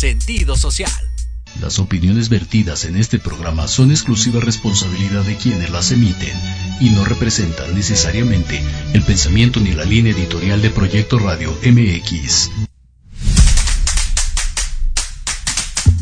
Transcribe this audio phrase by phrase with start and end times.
[0.00, 0.90] sentido social.
[1.60, 6.32] Las opiniones vertidas en este programa son exclusiva responsabilidad de quienes las emiten
[6.80, 8.62] y no representan necesariamente
[8.94, 12.50] el pensamiento ni la línea editorial de Proyecto Radio MX.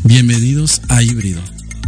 [0.04, 1.42] Bienvenidos a Híbrido,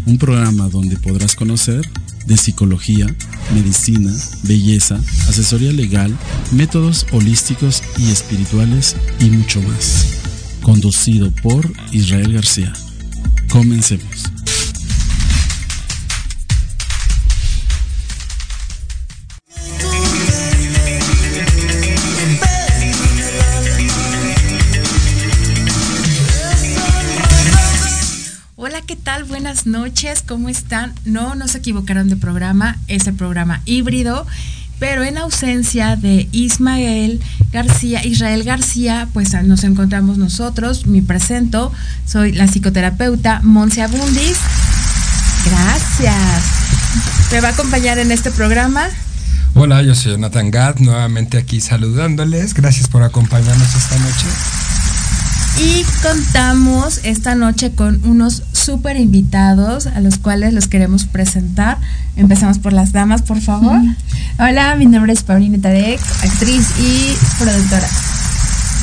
[0.04, 1.88] un programa donde podrás conocer
[2.26, 3.06] de psicología,
[3.54, 4.96] medicina, belleza,
[5.28, 6.18] asesoría legal,
[6.50, 10.19] métodos holísticos y espirituales y mucho más.
[10.62, 12.72] Conducido por Israel García.
[13.48, 14.30] Comencemos.
[29.28, 30.94] buenas noches, ¿cómo están?
[31.04, 34.26] No, no se equivocaron de programa, es el programa híbrido,
[34.80, 41.70] pero en ausencia de Ismael García, Israel García, pues nos encontramos nosotros, me presento,
[42.06, 44.38] soy la psicoterapeuta Monse Abundis.
[45.46, 46.44] Gracias.
[47.30, 48.88] ¿Me va a acompañar en este programa?
[49.54, 52.54] Hola, yo soy Jonathan Gad, nuevamente aquí saludándoles.
[52.54, 54.26] Gracias por acompañarnos esta noche.
[55.58, 61.78] Y contamos esta noche con unos súper invitados a los cuales los queremos presentar.
[62.14, 63.80] Empezamos por las damas, por favor.
[64.38, 67.88] Hola, mi nombre es Paulina Tarek, actriz y productora.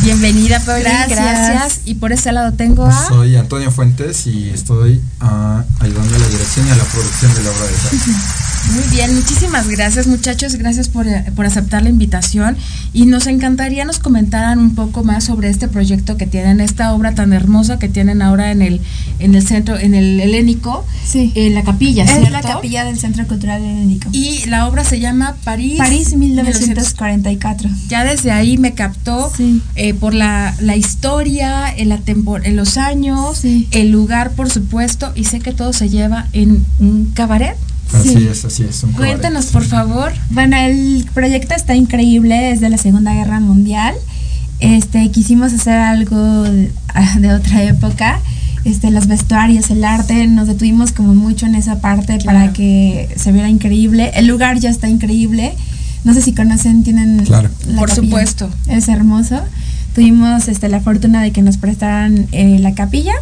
[0.01, 1.07] Bienvenida, Paulina.
[1.07, 1.79] Gracias.
[1.85, 3.07] Y por ese lado tengo a.
[3.07, 7.43] Soy Antonio Fuentes y estoy uh, ayudando a la dirección y a la producción de
[7.43, 8.13] la obra de teatro.
[8.73, 12.57] Muy bien, muchísimas gracias muchachos, gracias por, eh, por, aceptar la invitación
[12.93, 17.15] y nos encantaría nos comentaran un poco más sobre este proyecto que tienen, esta obra
[17.15, 18.81] tan hermosa que tienen ahora en el,
[19.19, 21.31] en el centro, en el helénico, sí.
[21.35, 24.09] en la capilla, Es la capilla del Centro Cultural Helénico.
[24.11, 25.77] Y la obra se llama París.
[25.77, 27.69] París 1944.
[27.87, 29.31] Ya desde ahí me captó
[29.75, 35.23] eh, por la, la, historia, en, la en los años, el lugar por supuesto, y
[35.23, 37.55] sé que todo se lleva en un cabaret.
[37.93, 38.85] Así es, así es.
[38.95, 40.13] Cuéntanos, por favor.
[40.29, 43.95] Bueno, el proyecto está increíble, es de la Segunda Guerra Mundial.
[44.59, 48.19] Este, quisimos hacer algo de, otra época.
[48.65, 53.31] Este, los vestuarios, el arte, nos detuvimos como mucho en esa parte para que se
[53.31, 54.11] viera increíble.
[54.15, 55.53] El lugar ya está increíble.
[56.03, 57.23] No sé si conocen, tienen...
[57.25, 57.49] Claro.
[57.77, 58.49] Por supuesto.
[58.67, 59.41] Es hermoso.
[59.95, 63.13] Tuvimos este, la fortuna de que nos prestaran eh, la capilla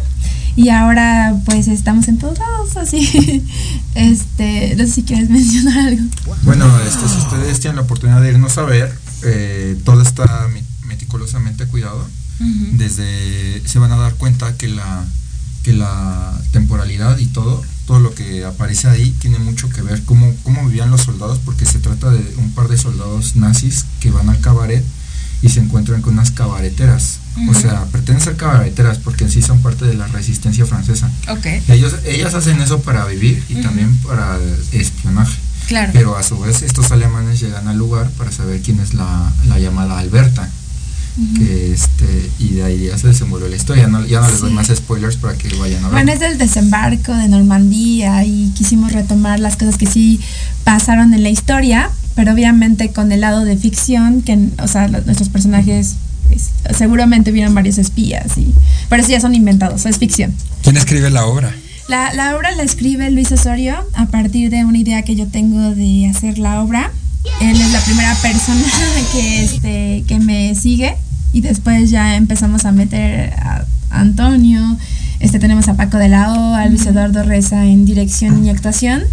[0.56, 3.44] y ahora pues estamos en todos lados así.
[3.94, 6.04] este, no sé si quieres mencionar algo.
[6.42, 10.48] Bueno, este, si ustedes tienen la oportunidad de irnos a ver, eh, todo está
[10.86, 12.06] meticulosamente cuidado.
[12.72, 15.06] Desde se van a dar cuenta que la
[15.62, 20.32] que la temporalidad y todo, todo lo que aparece ahí tiene mucho que ver cómo,
[20.44, 24.28] cómo vivían los soldados, porque se trata de un par de soldados nazis que van
[24.28, 24.84] al cabaret
[25.42, 27.18] y se encuentran con unas cabareteras.
[27.48, 31.10] O sea, pretenden ser cabareteras porque en sí son parte de la resistencia francesa.
[31.28, 31.62] Okay.
[31.68, 34.38] Ellos, ellas hacen eso para vivir y también para
[34.72, 35.38] espionaje.
[35.68, 35.90] Claro.
[35.92, 39.98] Pero a su vez estos alemanes llegan al lugar para saber quién es la, llamada
[39.98, 40.48] Alberta.
[41.34, 43.86] Que este, y de ahí ya se desenvuelve la historia.
[43.86, 45.92] No, ya no les doy más spoilers para que vayan a ver.
[45.92, 50.20] Bueno, es del desembarco de Normandía y quisimos retomar las cosas que sí
[50.64, 55.30] pasaron en la historia, pero obviamente con el lado de ficción, que, o sea, nuestros
[55.30, 55.96] personajes
[56.76, 58.52] seguramente vieron varios espías, y,
[58.88, 60.34] pero eso ya son inventados, es ficción.
[60.62, 61.54] ¿Quién escribe la obra?
[61.88, 65.74] La, la, obra la escribe Luis Osorio a partir de una idea que yo tengo
[65.74, 66.90] de hacer la obra.
[67.40, 68.64] Él es la primera persona
[69.12, 70.96] que, este, que me sigue
[71.32, 74.76] y después ya empezamos a meter a Antonio,
[75.20, 79.04] este, tenemos a Paco de la O, a Luis Eduardo Reza en dirección y actuación.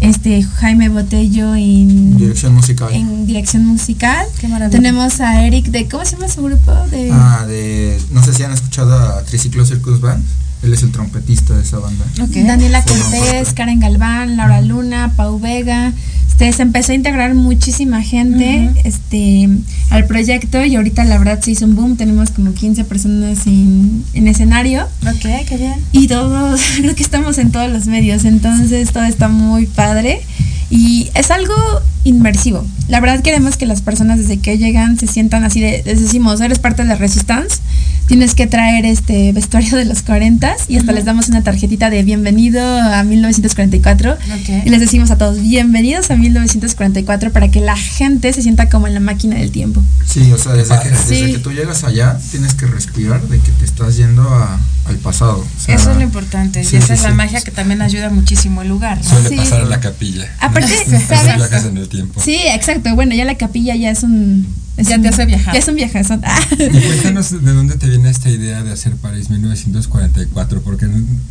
[0.00, 2.92] Este, Jaime Botello en dirección musical.
[2.92, 4.26] En dirección musical.
[4.40, 4.76] Qué maravilla.
[4.76, 6.72] Tenemos a Eric de, ¿cómo se llama su grupo?
[6.90, 10.24] De, ah, de, no sé si han escuchado a Triciclo Circus Band.
[10.62, 12.04] Él es el trompetista de esa banda.
[12.16, 15.92] Daniela Cortés, Karen Galván, Laura Luna, Pau Vega.
[16.28, 19.48] Este, se empezó a integrar muchísima gente este,
[19.88, 21.96] al proyecto y ahorita la verdad se hizo un boom.
[21.96, 24.82] Tenemos como 15 personas en, en escenario.
[25.06, 25.80] Ok, qué bien.
[25.92, 30.20] Y todos, creo que estamos en todos los medios, entonces todo está muy padre.
[30.68, 31.54] Y es algo
[32.06, 32.64] inmersivo.
[32.88, 36.40] La verdad queremos que las personas desde que llegan se sientan así de, les decimos,
[36.40, 37.58] eres parte de la Resistance,
[38.06, 42.04] tienes que traer este vestuario de los 40 y hasta les damos una tarjetita de
[42.04, 44.16] bienvenido a 1944
[44.64, 48.86] y les decimos a todos bienvenidos a 1944 para que la gente se sienta como
[48.86, 49.82] en la máquina del tiempo.
[50.06, 53.50] Sí, o sea, desde, que, desde que, tú llegas allá tienes que respirar de que
[53.50, 55.44] te estás yendo al pasado.
[55.66, 59.02] Eso es lo importante y esa es la magia que también ayuda muchísimo el lugar.
[59.02, 60.32] Suele pasar en la capilla.
[60.38, 60.72] Aparte,
[61.08, 61.64] ¿sabes?
[61.96, 62.20] Tiempo.
[62.22, 62.94] Sí, exacto.
[62.94, 64.46] Bueno, ya la capilla ya es un
[64.76, 65.54] Es Ya un- te hace viajar.
[65.54, 66.04] Ya es un viaje.
[66.04, 66.38] son- ah.
[66.56, 70.86] Cuéntanos de dónde te viene esta idea de hacer París 1944, porque,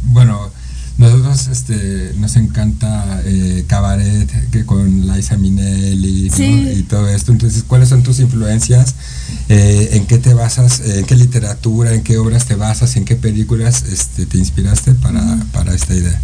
[0.05, 0.49] bueno,
[0.97, 6.35] nosotros este, nos encanta eh, cabaret que con Liza Minnelli ¿no?
[6.35, 6.69] Sí.
[6.79, 7.31] y todo esto.
[7.33, 8.95] Entonces, ¿cuáles son tus influencias?
[9.49, 10.79] Eh, ¿En qué te basas?
[10.79, 11.93] Eh, ¿En qué literatura?
[11.93, 12.95] ¿En qué obras te basas?
[12.95, 16.19] ¿En qué películas este, te inspiraste para, para esta idea?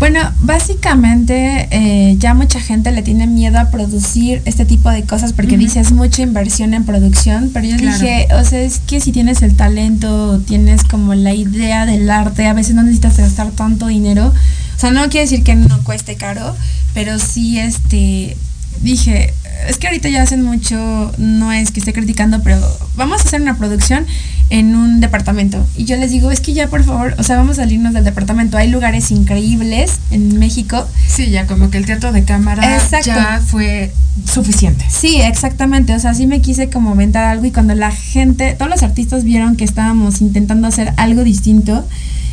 [0.00, 5.34] Bueno, básicamente eh, ya mucha gente le tiene miedo a producir este tipo de cosas
[5.34, 5.64] porque Ujú.
[5.64, 7.98] dice es mucha inversión en producción, pero yo Claro.
[7.98, 12.46] dije, o sea, es que si tienes el talento, tienes como la idea del arte,
[12.46, 14.28] a veces no necesitas gastar tanto dinero.
[14.74, 16.56] O sea, no quiere decir que no cueste caro,
[16.94, 18.38] pero sí este
[18.80, 19.32] dije,
[19.68, 22.58] es que ahorita ya hacen mucho, no es que esté criticando, pero
[22.96, 24.06] vamos a hacer una producción
[24.48, 25.64] en un departamento.
[25.76, 28.04] Y yo les digo, es que ya por favor, o sea, vamos a salirnos del
[28.04, 28.56] departamento.
[28.56, 30.86] Hay lugares increíbles en México.
[31.06, 33.10] Sí, ya como que el teatro de cámara Exacto.
[33.10, 33.92] ya fue
[34.24, 34.84] suficiente.
[34.88, 35.94] Sí, exactamente.
[35.94, 39.24] O sea, sí me quise como aventar algo y cuando la gente, todos los artistas
[39.24, 41.86] vieron que estábamos intentando hacer algo distinto,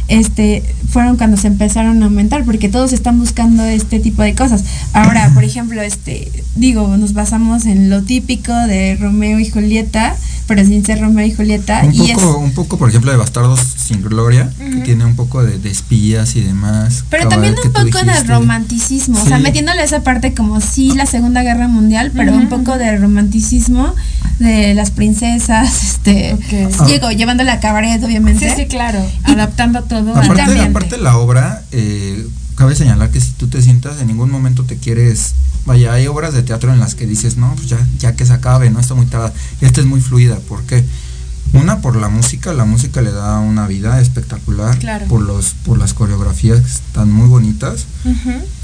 [0.07, 4.63] este, fueron cuando se empezaron a aumentar, porque todos están buscando este tipo de cosas.
[4.93, 10.15] Ahora, por ejemplo, este, digo, nos basamos en lo típico de Romeo y Julieta,
[10.47, 11.81] pero sin ser Romeo y Julieta.
[11.83, 15.43] Un y poco, un poco, por ejemplo, de Bastardos sin Gloria, que tiene un poco
[15.43, 17.03] de, de espías y demás.
[17.09, 21.43] Pero también un poco de romanticismo, o sea, metiéndole esa parte como sí la Segunda
[21.43, 23.93] Guerra Mundial, pero un poco de romanticismo
[24.39, 26.73] de las princesas, este, Ok.
[26.79, 27.11] Ah.
[27.11, 28.49] llevándole a cabaret obviamente.
[28.49, 28.99] Sí, sí, claro.
[29.27, 32.25] Y- Adaptando todo Aparte, aparte la obra, eh,
[32.55, 35.33] cabe señalar que si tú te sientas, en ningún momento te quieres.
[35.65, 38.31] Vaya, hay obras de teatro en las que dices, no, pues ya, ya que se
[38.33, 39.33] acabe, no está muy tarde.
[39.59, 40.85] Esta es muy fluida, ¿por qué?
[41.53, 44.77] Una por la música, la música le da una vida espectacular.
[44.79, 45.05] Claro.
[45.07, 47.85] Por los, por las coreografías que están muy bonitas.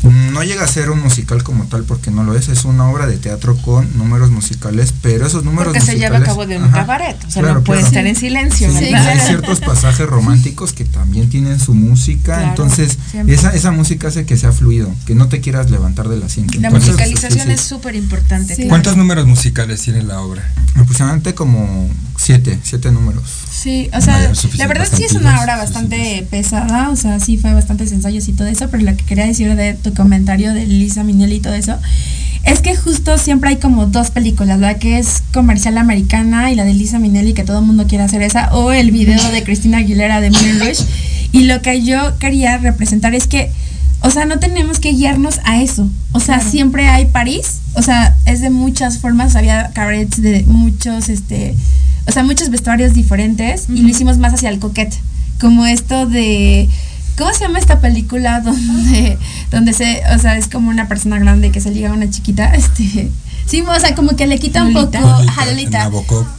[0.03, 3.07] No llega a ser un musical como tal porque no lo es, es una obra
[3.07, 6.57] de teatro con números musicales, pero esos números Porque se lleva a musicales- cabo de
[6.57, 6.73] un Ajá.
[6.73, 7.17] cabaret.
[7.25, 7.87] O sea, Claro, no puede claro.
[7.95, 12.49] estar en silencio, Sí, Sí, hay ciertos pasajes románticos que también tienen su música, Claro,
[12.49, 13.35] entonces siempre.
[13.35, 16.59] esa, esa música hace que sea fluido, que no te quieras levantar del asiento.
[16.59, 18.49] La Entonces, musicalización es súper importante.
[18.55, 18.63] Sí.
[18.63, 18.69] claro.
[18.69, 20.51] ¿Cuántos números musicales tiene la obra?
[20.75, 23.23] Aproximadamente como siete, siete números.
[23.51, 26.27] Sí, o sea, la verdad sí es una obra bastante suficientes.
[26.29, 29.55] pesada, o sea, sí fue bastantes ensayos y todo eso, pero lo que quería decir
[29.55, 31.77] de tu comentario de Lisa Minnelli y todo eso,
[32.45, 36.65] es que justo siempre hay como dos películas, la que es comercial americana y la
[36.65, 39.77] de Lisa Minnelli, que todo el mundo quiere hacer esa, o el video de Cristina
[39.77, 40.83] Aguilera de Moulin Rouge.
[41.31, 43.51] Y lo que yo quería representar es que,
[44.01, 45.87] o sea, no tenemos que guiarnos a eso.
[46.11, 46.49] O sea, Claro.
[46.51, 51.55] siempre hay París, o sea, es de muchas formas, había cabarets de muchos, este,
[52.07, 54.97] o sea, muchos vestuarios diferentes y lo hicimos más hacia el coquete,
[55.39, 56.69] como esto de
[57.17, 59.17] ¿Cómo se llama esta película donde
[59.51, 62.45] donde se, o sea, es como una persona grande que se liga a una chiquita,
[62.55, 63.11] este,
[63.45, 65.89] sí, o sea, como que le quita un poco, Lolita, ajá, Lolita.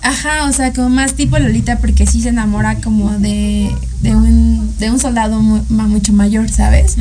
[0.03, 3.71] Ajá, o sea, como más tipo Lolita porque sí se enamora como de
[4.03, 6.97] de un de un soldado mu- ma- mucho mayor, ¿sabes?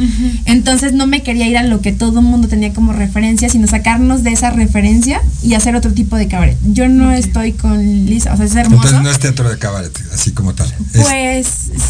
[0.46, 3.68] Entonces no me quería ir a lo que todo el mundo tenía como referencia, sino
[3.68, 6.58] sacarnos de esa referencia y hacer otro tipo de cabaret.
[6.64, 8.76] Yo no estoy con Lisa, o sea, es hermoso.
[8.88, 10.74] Entonces no es teatro de cabaret, así como tal.
[10.94, 11.48] Es- Pues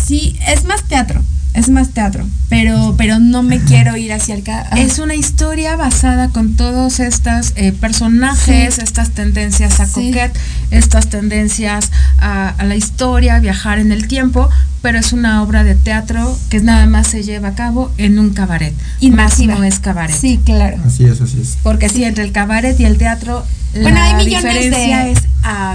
[0.07, 1.21] sí, es más teatro,
[1.53, 5.75] es más teatro, pero pero no me quiero ir hacia el ca- Es una historia
[5.75, 8.81] basada con todos estos eh, personajes, Sí.
[8.81, 9.91] estas tendencias a Sí.
[9.93, 10.35] coquette,
[10.71, 14.49] estas tendencias a, a la historia, viajar en el tiempo,
[14.83, 18.31] pero es una obra de teatro que nada más se lleva a cabo en un
[18.31, 18.75] cabaret.
[19.11, 20.15] Más no es cabaret.
[20.15, 20.77] Sí, claro.
[20.85, 21.57] Así es, así es.
[21.63, 25.19] Porque sí, entre el cabaret y el teatro, Bueno, la hay millones de- diferencia es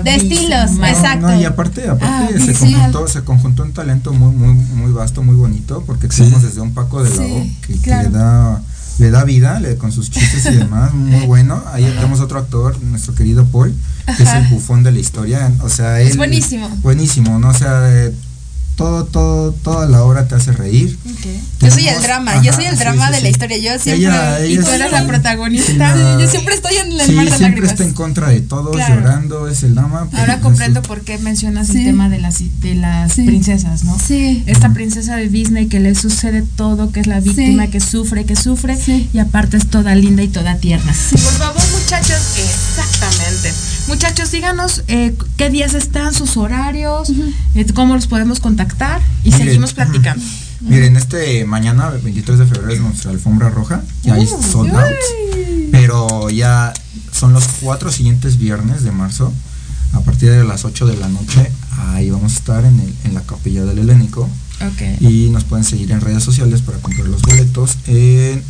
[0.05, 1.27] de estilos, exacto.
[1.29, 5.23] No, y aparte, aparte Ah, se, conjuntó, se conjuntó un talento muy, muy, muy vasto,
[5.23, 6.19] muy bonito, porque Sí.
[6.23, 8.11] tenemos desde un Paco de Sí, Lago que, que claro.
[8.11, 8.61] le da
[8.99, 11.63] le da vida le- con sus chistes y demás, muy bueno.
[11.73, 13.73] Ahí tenemos otro actor, nuestro querido Paul,
[14.17, 15.53] que es el bufón de la historia.
[15.63, 16.69] O sea, él, Es buenísimo.
[16.83, 17.49] Buenísimo, ¿no?
[17.51, 18.13] O sea, eh,
[18.79, 20.97] todo, todo, toda la obra te hace reír.
[21.61, 23.23] Yo soy el drama, ajá, yo soy el sí, drama sí, de sí.
[23.25, 23.57] la historia.
[23.59, 24.07] Yo siempre.
[24.07, 25.73] Ella- y ella tú es- eres la protagonista.
[25.97, 27.71] La- yo siempre estoy en el Sí, mar de siempre lágrimas.
[27.73, 28.95] está en contra de todos, Claro.
[28.95, 30.09] llorando, es el drama.
[30.13, 31.79] Ahora comprendo por qué mencionas Sí.
[31.79, 33.23] el tema de las, de las Sí.
[33.25, 33.99] princesas, ¿no?
[33.99, 34.45] Sí.
[34.47, 37.71] Esta princesa de Disney que le sucede todo, que es la víctima, Sí.
[37.73, 39.11] que sufre, que sufre, Sí.
[39.13, 40.95] y aparte es toda linda y toda tierna.
[41.11, 43.53] Por favor, muchachos, exactamente.
[43.89, 47.11] Muchachos, díganos eh, qué días están, sus horarios,
[47.55, 50.23] eh, cómo los podemos contactar y Miren, seguimos platicando.
[50.61, 53.83] Miren, este mañana, 23 de febrero, es nuestra alfombra roja.
[54.03, 55.71] Ya hay Uh, sold out.
[55.73, 56.73] Pero ya
[57.13, 59.33] son los cuatro siguientes viernes de marzo.
[59.95, 61.51] A partir de las 8 de la noche,
[61.89, 64.29] ahí vamos a estar en, el- en la capilla del Helénico.
[64.61, 65.01] Ok.
[65.01, 68.43] Y nos pueden seguir en redes sociales para comprar los boletos en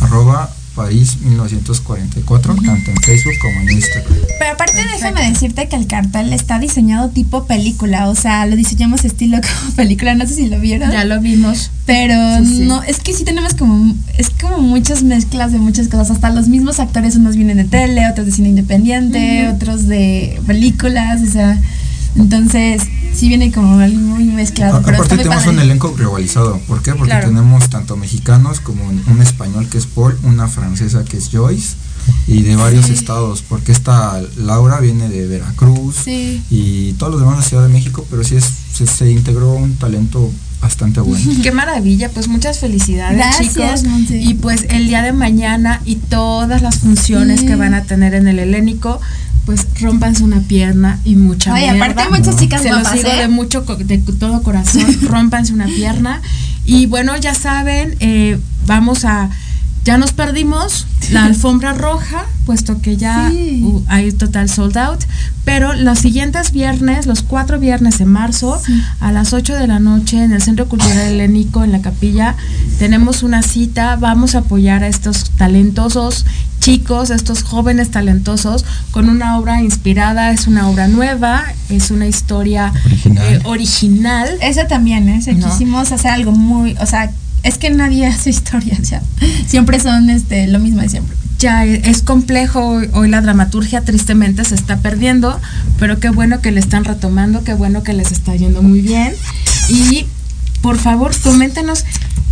[0.00, 4.14] arroba París 1944, tanto en Facebook como en Instagram.
[4.38, 9.04] Pero aparte déjame decirte que el cartel está diseñado tipo película, o sea, lo diseñamos
[9.04, 10.90] estilo como película, no sé si lo vieron.
[10.90, 11.70] Ya lo vimos.
[11.84, 16.30] Pero no, es que sí tenemos como, es como muchas mezclas de muchas cosas, hasta
[16.30, 21.30] los mismos actores, unos vienen de tele, otros de cine independiente, otros de películas, o
[21.30, 21.60] sea,
[22.16, 22.82] entonces
[23.14, 24.78] sí viene como muy mezclado.
[24.78, 26.94] aparte tenemos un elenco globalizado, ¿por qué?
[26.94, 31.76] Porque tenemos tanto mexicanos como un español que es Paul, una francesa que es Joyce
[32.26, 37.48] y de varios estados, porque esta Laura viene de Veracruz y todos los demás de
[37.48, 41.24] Ciudad de México, pero sí es, se, integró un talento bastante bueno.
[41.42, 43.82] Qué maravilla, pues muchas felicidades chicos.
[44.10, 48.28] Y pues el día de mañana y todas las funciones que van a tener en
[48.28, 49.00] el helénico,
[49.44, 53.20] pues rompanse una pierna y mucha Ay, aparte muchas chicas Se los digo ¿eh?
[53.22, 56.22] de mucho, de todo corazón, rompanse una pierna.
[56.64, 59.30] Y bueno, ya saben, eh, vamos a
[59.84, 63.32] ya nos perdimos la alfombra roja, puesto que ya
[63.88, 65.00] hay total sold out,
[65.44, 68.60] pero los siguientes viernes, los cuatro viernes de marzo,
[69.00, 72.36] a las 8 de la noche en el Centro Cultural Helénico, en la capilla,
[72.78, 76.26] tenemos una cita, vamos a apoyar a estos talentosos
[76.62, 82.72] chicos, estos jóvenes talentosos, con una obra inspirada, es una obra nueva, es una historia
[83.44, 84.28] original.
[84.40, 85.20] Eh, Eso también, ¿eh?
[85.20, 87.10] quisimos hacer algo muy, o sea,
[87.42, 89.02] es que nadie hace historias ya.
[89.46, 91.16] Siempre son este lo mismo de siempre.
[91.40, 95.40] Ya es complejo, hoy la dramaturgia tristemente se está perdiendo,
[95.80, 99.12] pero qué bueno que le están retomando, qué bueno que les está yendo muy bien.
[99.68, 100.06] Y
[100.60, 101.84] por favor, coméntenos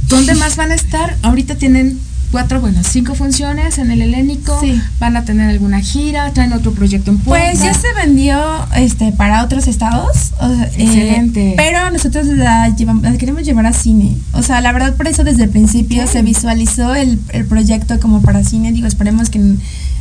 [0.07, 1.17] dónde más van a estar.
[1.23, 1.99] Ahorita tienen
[2.31, 4.61] cuatro, bueno, cinco funciones en el helénico.
[4.99, 7.51] Van a tener alguna gira, traen otro proyecto en Puebla.
[7.51, 8.41] Pues ya se vendió
[8.77, 10.33] este para otros estados.
[10.43, 11.55] Eh, Excelente.
[11.57, 12.75] pero nosotros la,
[13.19, 14.17] queremos llevar a cine.
[14.33, 18.23] O sea, la verdad por eso desde el principio se visualizó el, el proyecto como
[18.23, 18.73] para cine.
[18.73, 19.41] Digo, esperemos que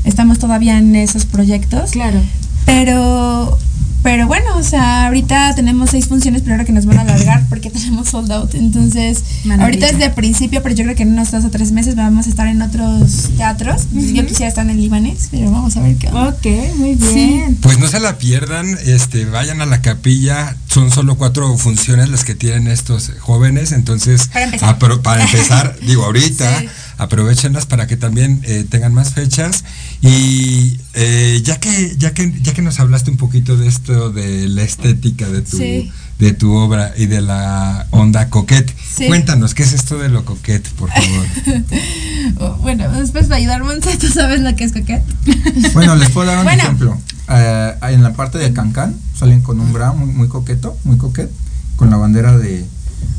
[0.03, 1.91] estamos todavía en esos proyectos.
[1.91, 2.21] Claro.
[2.65, 3.57] Pero
[4.01, 7.45] pero bueno, o sea, ahorita tenemos seis funciones, pero ahora que nos van a alargar
[7.49, 8.55] porque tenemos sold out.
[8.55, 9.23] Entonces,
[9.59, 12.27] ahorita desde el principio, pero yo creo que en unos dos o tres meses vamos
[12.27, 13.87] a estar en otros teatros.
[13.91, 16.29] Yo quisiera estar en el libanés, pero vamos a ver qué onda.
[16.29, 17.57] Ok, muy bien.
[17.61, 20.55] Pues no se la pierdan, este, vayan a la capilla.
[20.67, 23.71] Son solo cuatro funciones las que tienen estos jóvenes.
[23.71, 26.63] Entonces, para empezar, para empezar digo, ahorita
[26.97, 29.63] aprovechenlas para que también eh, tengan más fechas.
[30.01, 34.47] Y eh, ya, que, ya, que, ya que nos hablaste un poquito de esto, de
[34.47, 38.73] la estética de tu, de tu obra y de la onda coquette,
[39.07, 41.25] cuéntanos, ¿qué es esto de lo coquette, por favor?
[42.61, 45.03] Bueno, después va a ayudar Monza, ¿tú sabes lo que es coquette?
[45.73, 46.97] bueno, les puedo dar un ejemplo.
[47.29, 51.31] Eh, en la parte de Cancán salen con un bra muy, muy coqueto, muy coquette,
[51.75, 52.65] con la bandera de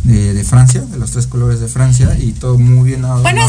[0.05, 3.47] de, Francia, de los tres colores de Francia, y todo muy bien, bueno,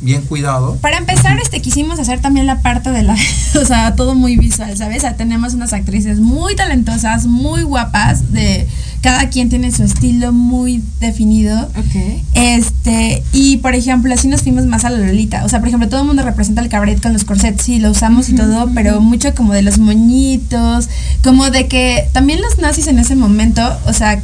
[0.00, 0.76] bien, cuidado.
[0.76, 3.16] Para empezar, este quisimos hacer también la parte de la,
[3.60, 5.04] o sea, todo muy visual, ¿sabes?
[5.16, 8.66] tenemos unas actrices muy talentosas, muy guapas, de
[9.02, 11.60] cada quien tiene su estilo muy definido.
[11.76, 12.22] Ok.
[12.34, 15.44] Este, y por ejemplo, así nos fuimos más a la Lolita.
[15.44, 17.90] O sea, por ejemplo, todo el mundo representa el cabaret con los corsets, sí, lo
[17.90, 20.88] usamos y todo, pero mucho como de los moñitos,
[21.24, 24.22] como de que también los nazis en ese momento, o sea,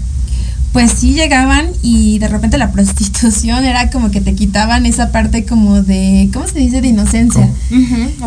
[0.72, 5.44] pues sí llegaban y de repente la prostitución era como que te quitaban esa parte
[5.44, 6.80] como de, ¿cómo se dice?
[6.80, 7.48] De inocencia.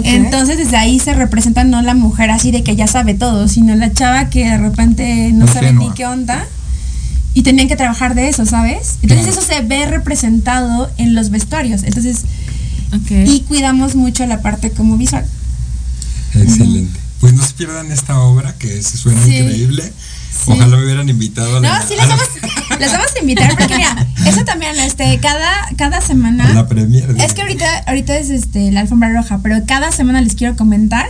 [0.03, 3.75] Entonces desde ahí se representa no la mujer así de que ya sabe todo, sino
[3.75, 6.45] la chava que de repente no sabe ni qué onda
[7.33, 8.97] y tenían que trabajar de eso, ¿sabes?
[9.01, 11.83] Entonces eso se ve representado en los vestuarios.
[11.83, 12.25] Entonces,
[13.09, 15.25] y cuidamos mucho la parte como visual.
[16.33, 17.00] Excelente.
[17.21, 19.93] Pues no se pierdan esta obra que se suena increíble.
[20.47, 21.57] Ojalá me hubieran invitado.
[21.57, 22.27] A no, sí, les vamos,
[22.79, 26.51] les vamos a invitar porque mira, eso también, este, cada, cada semana.
[26.53, 27.15] La premier.
[27.19, 31.07] Es que ahorita, ahorita es este, la alfombra roja, pero cada semana les quiero comentar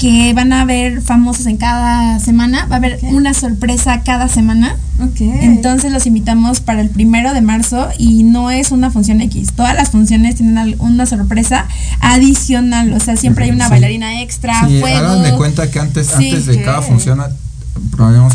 [0.00, 4.74] que van a haber famosos en cada semana, va a haber una sorpresa cada semana.
[4.98, 5.30] Okay.
[5.42, 9.74] Entonces los invitamos para el primero de marzo y no es una función X, todas
[9.74, 11.66] las funciones tienen una sorpresa
[12.00, 16.62] adicional, o sea, siempre hay una bailarina extra, sí, Háganme cuenta que antes, antes de
[16.62, 17.30] cada función a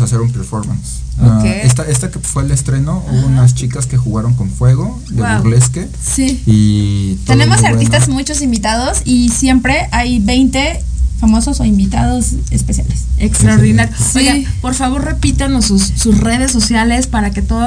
[0.04, 1.02] hacer un performance.
[1.20, 5.22] Ah, esta, esta que fue el estreno, hubo unas chicas que jugaron con fuego de
[5.38, 5.88] burlesque.
[6.00, 6.42] Sí.
[6.46, 10.84] Y Tenemos artistas muchos invitados y siempre hay 20
[11.18, 13.04] famosos o invitados especiales.
[13.18, 13.94] Extraordinario.
[13.96, 14.46] Sí.
[14.60, 17.66] por favor repítanos sus, sus, redes sociales para que todo,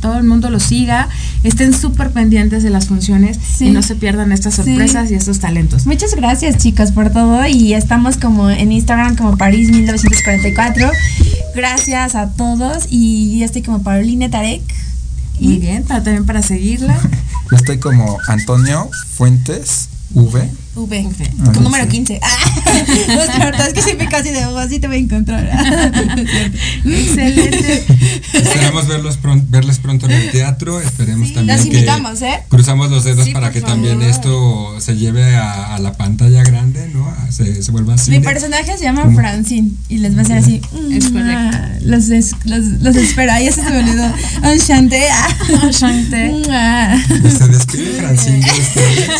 [0.00, 1.08] todo el mundo lo siga,
[1.42, 5.86] estén súper pendientes de las funciones y no se pierdan estas sorpresas y estos talentos.
[5.86, 10.90] Muchas gracias chicos por todo y estamos como en Instagram como París 1944.
[11.54, 14.62] Gracias a todos y estoy como Pauline Tarek.
[15.40, 16.98] Muy bien, para, también para seguirla.
[17.50, 20.50] Yo estoy como Antonio Fuentes V.
[20.74, 21.04] V.
[21.40, 21.90] Ah, Con no número sé.
[21.90, 22.20] 15.
[22.22, 22.62] Ah,
[23.08, 25.50] no, es verdad, es que siempre casi de así te voy a encontrar.
[26.84, 27.84] Excelente.
[28.32, 30.80] Esperamos verlos pron- verles pronto en el teatro.
[30.80, 32.42] Esperemos Sí, también que invitamos, ¿eh?
[32.48, 36.88] cruzamos los dedos Sí, para que también esto se lleve a, a la pantalla grande,
[36.92, 37.06] ¿no?
[37.08, 38.10] A- Se, se vuelva así.
[38.10, 40.60] Mi personaje se llama Francine y les va a hacer así.
[40.92, 41.56] Es mm, correcto.
[41.56, 44.04] ah, Los, es- los, los espera, ahí se me olvidó.
[44.44, 45.08] Enchanté.
[45.10, 45.28] ah.
[45.64, 46.42] Enchanté.
[46.50, 46.96] Ah.
[47.08, 49.10] Se despide Francine de ustedes.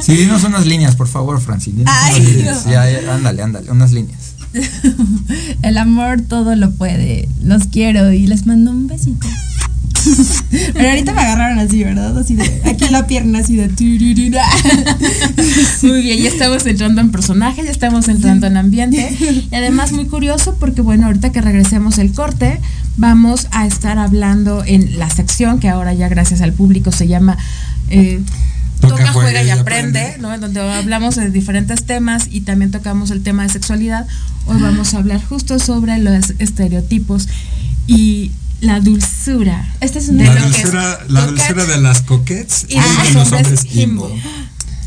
[0.00, 1.78] Sí, dinos unas líneas, por favor, Francine.
[1.78, 2.66] dinos Ay, unas líneas.
[2.66, 2.72] no.
[2.72, 4.34] Ya, ya, ándale, ándale, unas líneas.
[5.62, 7.28] El amor todo lo puede.
[7.42, 9.26] Los quiero y les mando un besito.
[10.74, 12.18] Pero ahorita me agarraron así, ¿verdad?
[12.18, 12.60] Así de.
[12.64, 13.68] Aquí la pierna así de.
[15.82, 19.16] Muy bien, ya estamos entrando en personaje, ya estamos entrando en ambiente.
[19.50, 22.60] Y además muy curioso porque, bueno, ahorita que regresemos el corte,
[22.96, 27.38] vamos a estar hablando en la sección que ahora ya gracias al público se llama...
[27.88, 28.20] eh,
[28.88, 30.34] Toca, juega, y aprende, ¿no?
[30.34, 34.06] En donde hablamos de diferentes temas y también tocamos el tema de sexualidad.
[34.46, 37.28] Hoy vamos a hablar justo sobre los estereotipos
[37.86, 39.68] y la dulzura.
[39.80, 40.24] Esta es una.
[40.24, 44.10] La que es dulzura, la dulzura de las coquettes y de de los hombres himbo.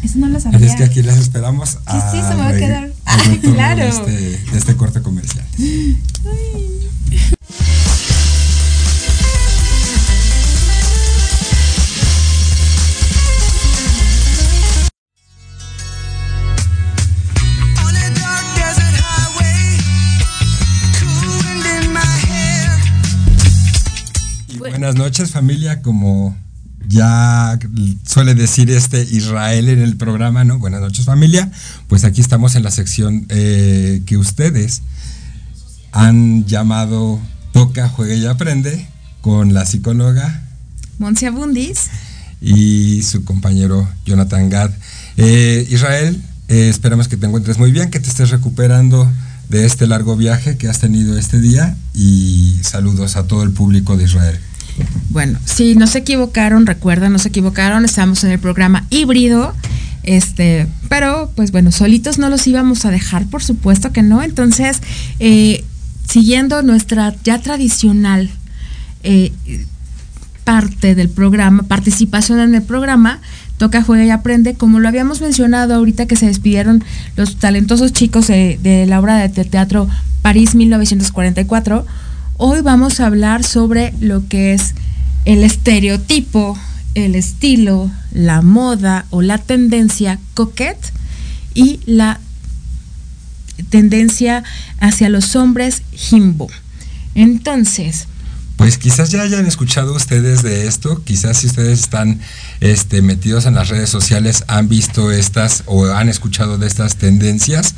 [0.03, 0.67] Eso no lo sabía.
[0.67, 2.91] es que aquí las esperamos Sí, sí, se me va a quedar.
[3.05, 3.81] Ah, claro.
[3.81, 4.11] de este,
[4.51, 5.45] de este corte comercial.
[5.57, 6.74] On
[24.75, 26.35] buenas noches familia, como
[26.85, 27.57] ya
[28.05, 30.59] suele decir este Israel en el programa, ¿no?
[30.59, 31.49] Buenas noches familia,
[31.87, 34.81] pues aquí estamos en la sección eh, que ustedes
[35.93, 37.21] han llamado
[37.53, 38.85] Toca, Juega y Aprende
[39.21, 40.43] con la psicóloga
[40.99, 41.83] Moncia Bundis.
[42.41, 44.71] y su compañero Jonathan Gad.
[45.15, 49.09] Eh, Israel, eh, esperamos que te encuentres muy bien, que te estés recuperando
[49.47, 53.95] de este largo viaje que has tenido este día y saludos a todo el público
[53.95, 54.37] de Israel.
[55.09, 59.53] Bueno, si no se equivocaron, recuerden, no se equivocaron, estamos en el programa híbrido.
[60.03, 64.21] Este, pero pues bueno, solitos no los íbamos a dejar, por supuesto que no.
[64.21, 64.81] Entonces,
[65.19, 65.63] eh,
[66.07, 68.29] siguiendo nuestra ya tradicional
[69.03, 69.31] eh,
[70.43, 73.19] parte del programa, participación en el programa,
[73.57, 76.83] toca, juega y aprende, como lo habíamos mencionado ahorita que se despidieron
[77.15, 79.87] los talentosos chicos de, la obra de te- teatro
[80.21, 81.85] París 1944,
[82.37, 84.73] hoy vamos a hablar sobre lo que es
[85.25, 86.57] el estereotipo,
[86.93, 90.91] el estilo, la moda o la tendencia coquette
[91.53, 92.19] y la
[93.69, 94.43] tendencia
[94.79, 96.47] hacia los hombres himbo.
[97.15, 98.07] Entonces,
[98.57, 102.21] Pues quizás ya hayan escuchado ustedes de esto, quizás si ustedes están
[102.61, 107.75] este, metidos en las redes sociales han visto estas o han escuchado de estas tendencias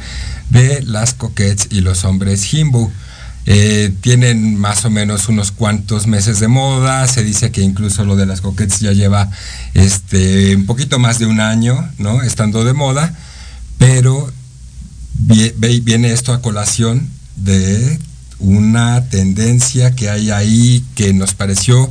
[0.51, 2.91] de las coquettes y los hombres himbo.
[3.49, 8.17] Eh, tienen más o menos unos cuantos meses de moda, se dice que incluso lo
[8.17, 9.31] de las coquettes ya lleva
[9.73, 12.21] este, un poquito más de un año, ¿no?
[12.23, 13.15] Estando de moda,
[13.77, 14.29] pero
[15.13, 17.99] viene esto a colación de
[18.39, 21.89] una tendencia que hay ahí que nos pareció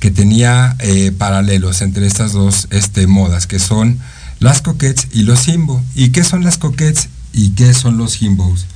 [0.00, 3.98] que tenía eh, paralelos entre estas dos este, modas, que son
[4.38, 5.82] las coquettes y los himbo.
[5.94, 8.66] ¿Y qué son las coquettes y qué son los himbos?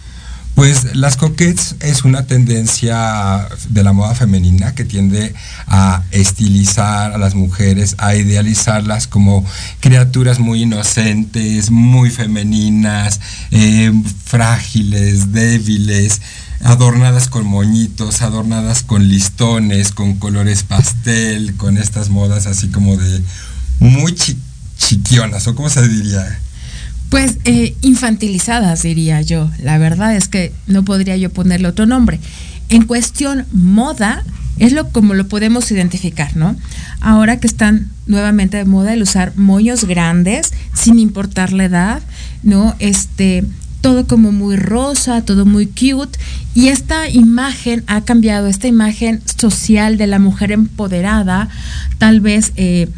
[0.59, 5.33] Pues las coquettes es una tendencia de la moda femenina que tiende
[5.69, 9.45] a estilizar a las mujeres, a idealizarlas como
[9.79, 13.21] criaturas muy inocentes, muy femeninas,
[13.53, 13.93] eh,
[14.25, 16.21] frágiles, débiles,
[16.65, 23.23] adornadas con moñitos, adornadas con listones, con colores pastel, con estas modas así como de
[23.79, 24.37] muy chi-
[24.77, 26.41] chiquionas, o cómo se diría.
[27.11, 29.51] Pues eh, infantilizadas, diría yo.
[29.63, 32.21] La verdad es que no podría yo ponerle otro nombre.
[32.69, 34.25] En cuestión moda,
[34.59, 36.57] es lo como lo podemos identificar, ¿no?
[37.01, 42.03] Ahora que están nuevamente de moda el usar moños grandes, sin importar la edad,
[42.43, 42.75] ¿no?
[42.79, 43.45] Este,
[43.81, 46.19] todo como muy rosa, todo muy cute.
[46.55, 51.49] Y esta imagen ha cambiado, esta imagen social de la mujer empoderada,
[51.99, 52.89] tal vez eh,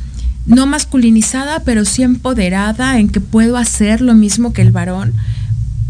[0.46, 5.14] no masculinizada, pero sí empoderada en que puedo hacer lo mismo que el varón.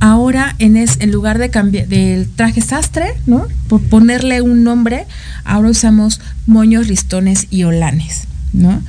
[0.01, 3.47] Ahora, en, es, lugar de cambiar del traje sastre, ¿no?
[3.69, 5.07] Por ponerle un nombre,
[5.45, 8.83] ahora usamos moños, listones y olanes, ¿no?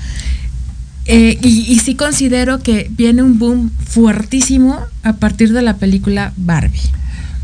[1.05, 6.31] Eh, y, y sí considero que viene un boom fuertísimo a partir de la película
[6.37, 6.79] Barbie.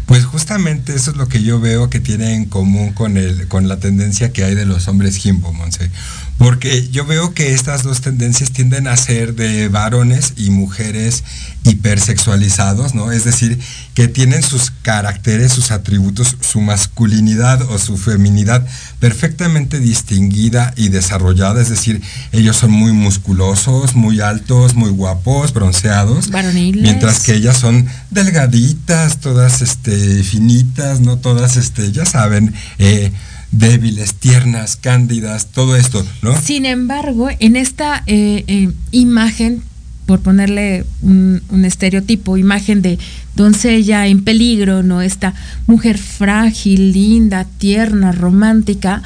[0.08, 3.68] Pues justamente eso es lo que yo veo que tiene en común con, el, con
[3.68, 5.92] la tendencia que hay de los hombres Jimbo, Monse.
[6.38, 11.26] Porque yo veo que estas dos tendencias tienden a ser de varones y mujeres
[11.68, 13.12] hipersexualizados, ¿no?
[13.12, 13.60] Es decir,
[13.94, 18.66] que tienen sus caracteres, sus atributos, su masculinidad o su feminidad
[19.00, 21.62] perfectamente distinguida y desarrollada.
[21.62, 22.02] Es decir,
[22.32, 26.30] ellos son muy musculosos, muy altos, muy guapos, bronceados.
[26.32, 31.18] Mientras que ellas son delgaditas, todas este, finitas, ¿no?
[31.18, 33.12] Todas, este, ya saben, eh,
[33.52, 36.40] débiles, tiernas, cándidas, todo esto, ¿no?
[36.40, 39.64] Sin embargo, en esta eh, eh, imagen,
[40.08, 42.98] por ponerle un, estereotipo, imagen de
[43.36, 45.02] doncella en peligro, ¿no?
[45.02, 45.34] Esta
[45.68, 49.04] mujer frágil, linda, tierna, romántica,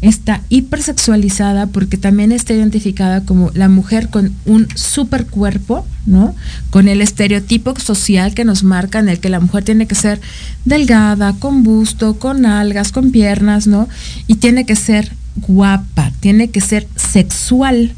[0.00, 6.36] está hipersexualizada porque también está identificada como la mujer con un super cuerpo, ¿no?
[6.70, 10.20] Con el estereotipo social que nos marca en el que la mujer tiene que ser
[10.64, 13.88] delgada, con busto, con algas, con piernas, ¿no?
[14.28, 15.10] Y tiene que ser
[15.48, 17.92] guapa, tiene que ser sexual,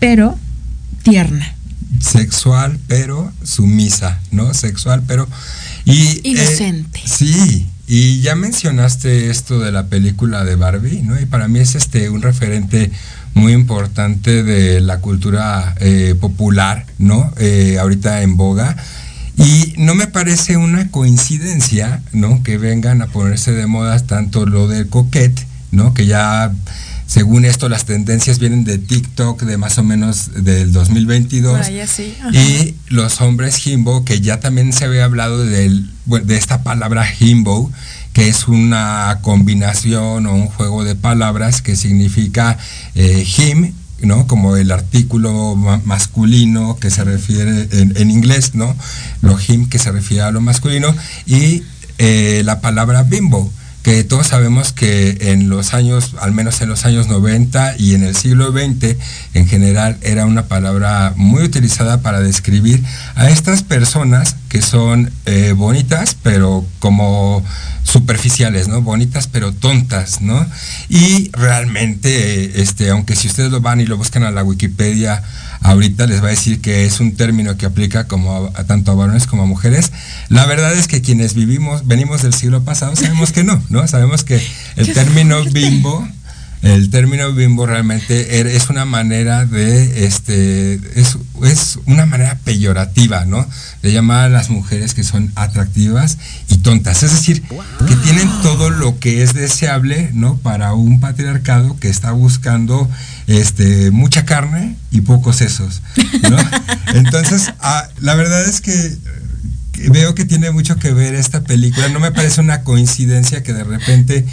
[0.00, 0.36] pero
[1.04, 1.54] tierna.
[2.00, 4.52] Sexual, pero sumisa, ¿no?
[4.52, 5.28] Sexual, pero...
[5.84, 6.98] Y, Inocente.
[6.98, 11.20] eh, sí, y ya mencionaste esto de la película de Barbie, ¿no?
[11.20, 12.90] Y para mí es este un referente
[13.34, 17.32] muy importante de la cultura eh, popular, ¿no?
[17.38, 18.76] Eh, ahorita en boga.
[19.36, 22.42] Y no me parece una coincidencia, ¿no?
[22.42, 25.92] Que vengan a ponerse de moda tanto lo del coquette, ¿no?
[25.92, 26.52] Que ya,
[27.06, 31.56] según esto, las tendencias vienen de TikTok de más o menos del 2022.
[31.58, 32.30] Por ahí así, ajá.
[32.32, 37.70] Y los hombres himbo, que ya también se había hablado del, de esta palabra himbo,
[38.12, 42.56] que es una combinación o un juego de palabras que significa
[42.94, 44.26] eh, him, ¿no?
[44.26, 48.74] Como el artículo ma- masculino que se refiere en, en inglés, ¿no?
[49.20, 50.94] Lo him que se refiere a lo masculino
[51.26, 51.62] y
[51.98, 53.52] eh, la palabra bimbo
[53.84, 58.02] que todos sabemos que en los años, al menos en los años 90 y en
[58.02, 58.96] el siglo XX,
[59.34, 62.82] en general era una palabra muy utilizada para describir
[63.14, 67.44] a estas personas que son eh, bonitas, pero como
[67.82, 68.80] superficiales, ¿no?
[68.80, 70.46] Bonitas pero tontas, ¿no?
[70.88, 75.22] Y realmente, este, aunque si ustedes lo van y lo buscan a la Wikipedia,
[75.64, 78.92] ahorita les va a decir que es un término que aplica como a, a tanto
[78.92, 79.92] a varones como a mujeres.
[80.28, 83.88] La verdad es que quienes vivimos, venimos del siglo pasado, sabemos que no, ¿no?
[83.88, 84.40] Sabemos que
[84.76, 86.06] el término bimbo,
[86.66, 93.24] el término bimbo realmente er- es una manera de, este, es, es una manera peyorativa,
[93.24, 93.46] ¿no?
[93.82, 97.02] De llamar a las mujeres que son atractivas y tontas.
[97.02, 97.42] Es decir,
[97.86, 100.36] que tienen todo lo que es deseable, ¿no?
[100.38, 102.88] Para un patriarcado que está buscando
[103.26, 105.82] este, mucha carne y pocos sesos,
[106.30, 106.36] ¿no?
[106.94, 108.96] Entonces, ah, la verdad es que
[109.90, 111.88] veo que tiene mucho que ver esta película.
[111.88, 114.24] No me parece una coincidencia que de repente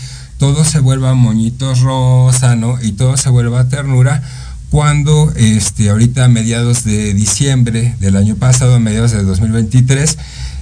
[0.42, 2.82] todo se vuelva moñitos rosa, ¿no?
[2.82, 4.24] Y todo se vuelva ternura
[4.72, 10.18] cuando este ahorita a mediados de diciembre del año pasado, a mediados de 2023,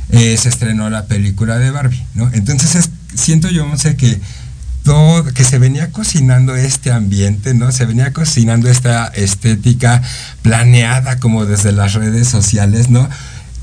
[0.10, 2.30] eh, se estrenó la película de Barbie, ¿no?
[2.34, 4.20] Entonces es- siento yo, no sé, que
[4.84, 7.72] todo, que se venía cocinando este ambiente, ¿no?
[7.72, 10.02] Se venía cocinando esta estética
[10.42, 13.08] planeada como desde las redes sociales, ¿no?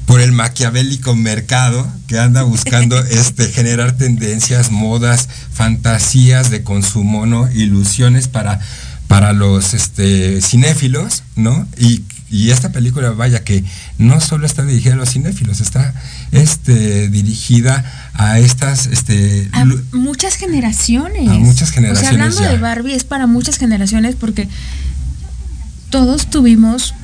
[0.07, 7.51] Por el maquiavélico mercado que anda buscando este generar tendencias, modas, fantasías de consumo, ¿no?
[7.53, 8.61] Ilusiones para,
[9.09, 11.66] para los este, cinéfilos, ¿no?
[11.77, 13.64] Y, y esta película, vaya que
[13.99, 15.95] no solo está dirigida a los cinéfilos, está
[16.33, 21.29] este, dirigida a estas este, A muchas generaciones.
[21.29, 22.51] A muchas O sea, generaciones hablando ya.
[22.51, 24.49] de Barbie es para muchas generaciones porque
[25.90, 26.95] todos tuvimos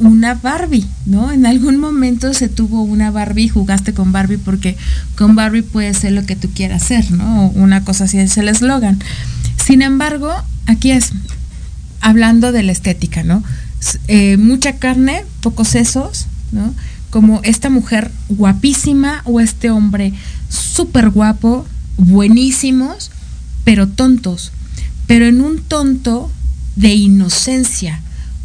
[0.00, 1.30] una Barbie, ¿no?
[1.30, 4.76] En algún momento se tuvo una Barbie, jugaste con Barbie porque
[5.16, 7.48] con Barbie puedes ser lo que tú quieras ser, ¿no?
[7.50, 8.98] Una cosa así es el eslogan.
[9.62, 10.32] Sin embargo,
[10.66, 11.12] aquí es
[12.00, 13.44] hablando de la estética, ¿no?
[14.08, 16.74] Eh, mucha carne, pocos sesos, ¿no?
[17.10, 20.14] Como esta mujer guapísima o este hombre
[20.48, 21.66] súper guapo,
[21.98, 23.10] buenísimos,
[23.64, 24.52] pero tontos.
[25.06, 26.30] Pero en un tonto
[26.76, 28.00] de inocencia,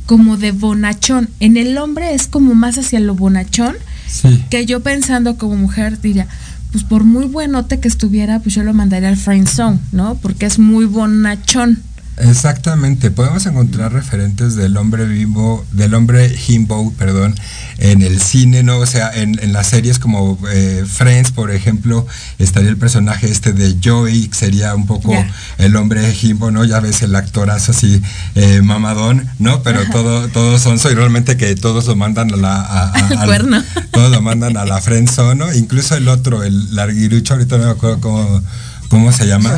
[0.05, 1.29] como de bonachón.
[1.39, 3.75] En el hombre es como más hacia lo bonachón,
[4.07, 4.43] Sí.
[4.49, 6.27] que yo pensando como mujer diría,
[6.71, 10.15] pues por muy buenote que estuviera, pues yo lo mandaría al friend zone, ¿no?
[10.15, 11.79] Porque es muy bonachón,
[12.17, 17.35] Exactamente, podemos encontrar referentes del hombre bimbo, del hombre himbo, perdón,
[17.77, 18.77] en el cine, ¿no?
[18.77, 22.07] O sea, en, en las series como eh, Friends, por ejemplo,
[22.39, 25.13] estaría el personaje este de Joey, que sería un poco
[25.57, 26.63] el hombre himbo, ¿no?
[26.63, 28.01] Ya ves el actorazo así,
[28.35, 29.61] eh, mamadón, ¿no?
[29.61, 32.55] Pero todo, todos son, soy realmente que todos lo mandan a la...
[32.61, 33.63] a- a- Al a- cuerno.
[33.91, 35.53] Todos lo mandan a la friendzone, ¿no?
[35.53, 38.41] Incluso el otro, el larguirucho, ahorita no me acuerdo cómo,
[38.87, 39.49] cómo se llama.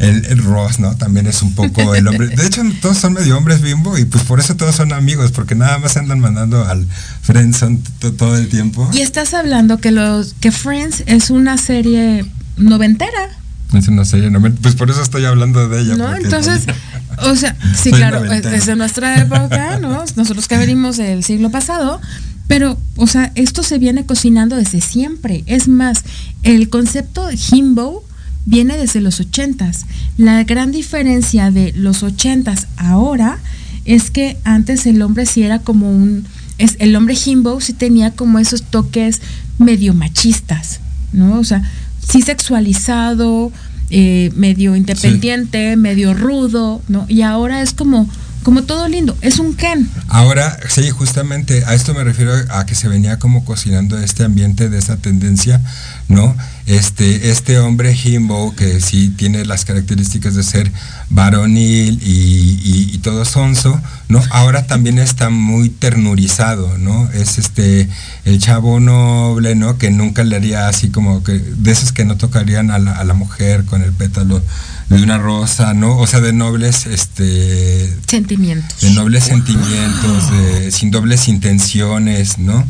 [0.00, 0.96] El, el Ross, ¿no?
[0.96, 2.28] También es un poco el hombre.
[2.28, 5.54] De hecho, todos son medio hombres bimbo y pues por eso todos son amigos, porque
[5.54, 6.86] nada más andan mandando al
[7.22, 8.88] friendzone to- todo el tiempo.
[8.94, 12.24] Y estás hablando que los que Friends es una serie
[12.56, 13.36] noventera,
[13.74, 15.96] Es una serie, no me- pues por eso estoy hablando de ella.
[15.96, 16.16] ¿no?
[16.16, 16.64] Entonces,
[17.22, 18.56] o sea, sí, claro, noventero.
[18.56, 20.02] es de nuestra época, ¿no?
[20.16, 22.00] Nosotros que venimos del siglo pasado,
[22.48, 25.44] pero, o sea, esto se viene cocinando desde siempre.
[25.46, 26.02] Es más,
[26.42, 28.02] el concepto de himbo
[28.46, 29.86] viene desde los ochentas.
[30.16, 33.38] La gran diferencia de los ochentas ahora
[33.84, 36.24] es que antes el hombre sí era como un,
[36.58, 39.20] es el hombre himbo sí tenía como esos toques
[39.58, 40.80] medio machistas,
[41.12, 41.38] ¿no?
[41.38, 41.62] O sea,
[42.06, 43.52] sí sexualizado,
[43.90, 47.06] eh, medio independiente, medio rudo, ¿no?
[47.08, 48.08] Y ahora es como,
[48.42, 49.88] como todo lindo, es un Ken.
[50.08, 54.68] Ahora, sí, justamente a esto me refiero a que se venía como cocinando este ambiente
[54.68, 55.60] de esta tendencia,
[56.08, 56.34] ¿no?
[56.66, 60.70] Este, este hombre himbo que sí tiene las características de ser
[61.10, 64.22] varonil y, y- y todo sonso, ¿no?
[64.30, 67.08] Ahora también está muy ternurizado, ¿no?
[67.12, 67.88] Es este,
[68.26, 69.78] el chavo noble, ¿no?
[69.78, 73.04] Que nunca le haría así como que, de esos que no tocarían a la, a
[73.04, 74.42] la mujer con el pétalo
[74.90, 75.96] de una rosa, ¿no?
[75.96, 78.80] O sea, de nobles, este, Sentimientos.
[78.80, 82.66] de nobles sentimientos, de- sin dobles intenciones, ¿no?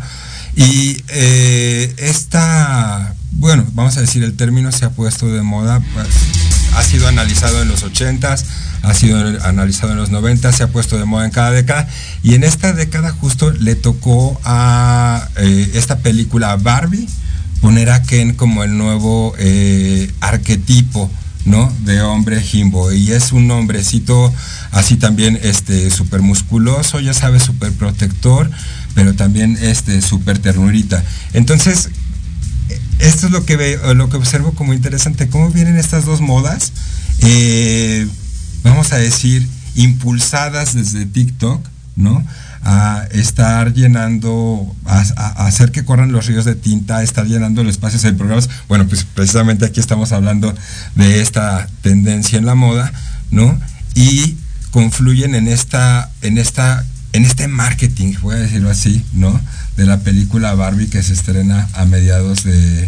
[0.57, 6.09] Y eh, esta, bueno, vamos a decir, el término se ha puesto de moda, pues,
[6.75, 8.45] ha sido analizado en los 80s,
[8.83, 11.89] ha sido analizado en los 90, se ha puesto de moda en cada década,
[12.23, 17.09] y en esta década justo le tocó a eh, esta película Barbie
[17.61, 21.11] poner a Ken como el nuevo eh, arquetipo
[21.45, 21.73] ¿no?
[21.85, 22.93] De hombre jimbo.
[22.93, 24.33] Y es un hombrecito
[24.73, 28.51] así también, este, súper musculoso, ya sabes, súper protector,
[28.95, 31.03] pero también, este, súper ternurita.
[31.33, 31.91] Entonces,
[33.01, 36.73] esto es lo que veo, lo que observo como interesante, cómo vienen estas dos modas,
[37.21, 38.07] eh,
[38.63, 41.65] vamos a decir, impulsadas desde TikTok,
[41.97, 42.25] ¿no?
[42.63, 45.01] A estar llenando, a,
[45.47, 48.51] hacer que corran los ríos de tinta, a estar llenando los espacios en programas.
[48.69, 50.55] Bueno, pues precisamente aquí estamos hablando
[50.95, 52.93] de esta tendencia en la moda,
[53.31, 53.59] ¿no?
[53.95, 54.37] Y
[54.71, 59.41] confluyen en esta, en esta, en este marketing, voy a decirlo así, ¿no?
[59.81, 62.87] De la película Barbie que se estrena a mediados de,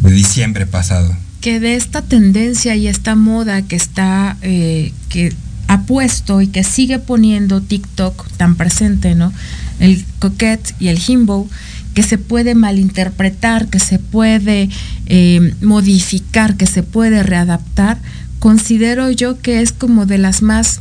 [0.00, 1.14] diciembre pasado.
[1.42, 5.34] que de esta tendencia y esta moda que está, eh, que
[5.66, 9.34] ha puesto y que sigue poniendo TikTok tan presente, ¿no?
[9.80, 11.46] El coquette y el himbo,
[11.92, 14.70] que se puede malinterpretar, que se puede
[15.04, 17.98] eh, modificar, que se puede readaptar,
[18.38, 20.80] considero yo que es como de las más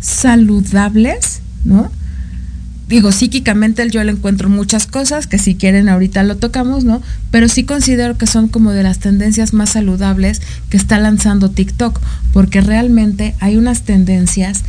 [0.00, 1.92] saludables, ¿no?
[2.88, 7.02] Digo, psíquicamente yo le encuentro muchas cosas que si quieren ahorita lo tocamos, ¿no?
[7.30, 12.00] Pero sí considero que son como de las tendencias más saludables que está lanzando TikTok,
[12.32, 14.64] porque realmente hay unas tendencias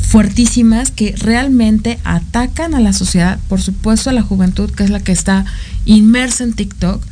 [0.00, 5.00] fuertísimas que realmente atacan a la sociedad, por supuesto a la juventud, que es la
[5.00, 5.44] que está
[5.84, 7.02] inmersa en TikTok,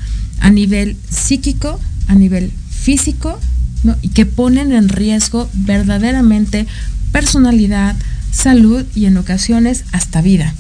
[0.41, 3.39] a nivel psíquico, a nivel físico,
[3.83, 3.97] ¿no?
[4.01, 6.67] y que ponen en riesgo verdaderamente
[7.13, 7.97] personalidad,
[8.37, 10.55] salud y en ocasiones hasta vida.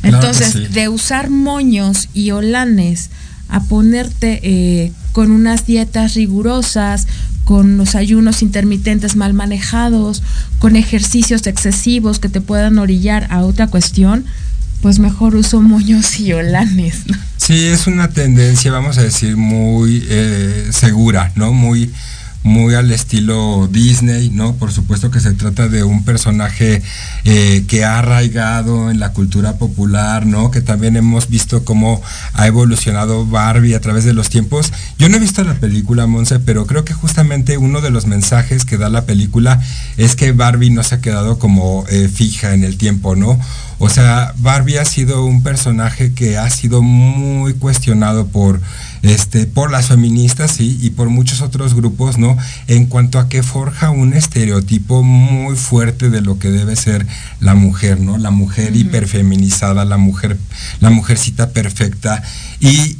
[0.00, 0.66] Claro Entonces, sí.
[0.72, 3.10] de usar moños y olanes
[3.48, 7.06] a ponerte eh, con unas dietas rigurosas,
[7.44, 10.22] con los ayunos intermitentes mal manejados,
[10.58, 14.24] con ejercicios excesivos que te puedan orillar a otra cuestión,
[14.82, 17.06] pues mejor uso moños y olanes.
[17.06, 17.16] ¿no?
[17.36, 21.52] Sí, es una tendencia, vamos a decir, muy eh, segura, ¿no?
[21.52, 21.90] Muy,
[22.48, 24.54] muy al estilo Disney, ¿no?
[24.54, 26.82] Por supuesto que se trata de un personaje
[27.24, 30.50] eh, que ha arraigado en la cultura popular, ¿no?
[30.50, 34.72] Que también hemos visto cómo ha evolucionado Barbie a través de los tiempos.
[34.98, 38.64] Yo no he visto la película, Monse, pero creo que justamente uno de los mensajes
[38.64, 39.60] que da la película
[39.96, 43.38] es que Barbie no se ha quedado como eh, fija en el tiempo, ¿no?
[43.78, 48.60] O sea, Barbie ha sido un personaje que ha sido muy cuestionado por
[49.02, 52.36] este por las feministas sí, y por muchos otros grupos, ¿no?
[52.66, 57.06] En cuanto a que forja un estereotipo muy fuerte de lo que debe ser
[57.40, 58.18] la mujer, ¿no?
[58.18, 60.38] La mujer hiperfeminizada, la mujer
[60.80, 62.22] la mujercita perfecta
[62.60, 62.98] y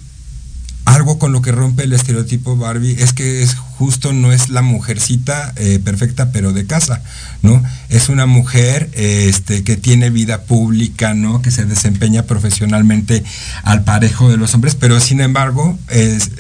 [0.95, 4.63] algo con lo que rompe el estereotipo Barbie es que es justo no es la
[4.63, 7.03] mujercita eh, perfecta, pero de casa,
[7.43, 7.63] ¿no?
[7.91, 11.43] Es una mujer este, que tiene vida pública, ¿no?
[11.43, 13.23] Que se desempeña profesionalmente
[13.63, 16.31] al parejo de los hombres, pero sin embargo es-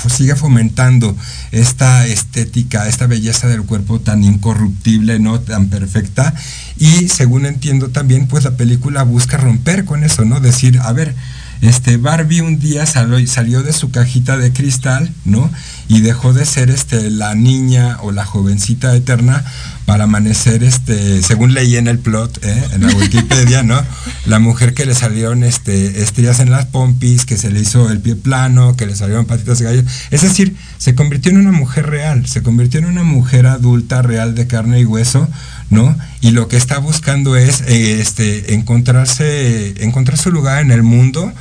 [0.00, 1.14] pues, sigue fomentando
[1.50, 5.40] esta estética, esta belleza del cuerpo tan incorruptible, ¿no?
[5.40, 6.32] Tan perfecta.
[6.78, 10.40] Y según entiendo también, pues la película busca romper con eso, ¿no?
[10.40, 11.14] Decir, a ver,
[11.62, 15.48] este Barbie un día salió, de su cajita de cristal, ¿no?
[15.86, 19.44] Y dejó de ser este la niña o la jovencita eterna
[19.86, 22.64] para amanecer, este, según leí en el plot, ¿eh?
[22.72, 23.80] en la Wikipedia, ¿no?
[24.26, 28.00] La mujer que le salieron este, estrías en las pompis, que se le hizo el
[28.00, 29.82] pie plano, que le salieron patitas de gallo.
[30.10, 34.34] Es decir, se convirtió en una mujer real, se convirtió en una mujer adulta, real
[34.34, 35.28] de carne y hueso,
[35.72, 35.96] ¿no?
[36.20, 41.32] Y lo que está buscando es eh, este, encontrarse, encontrar su lugar en el mundo,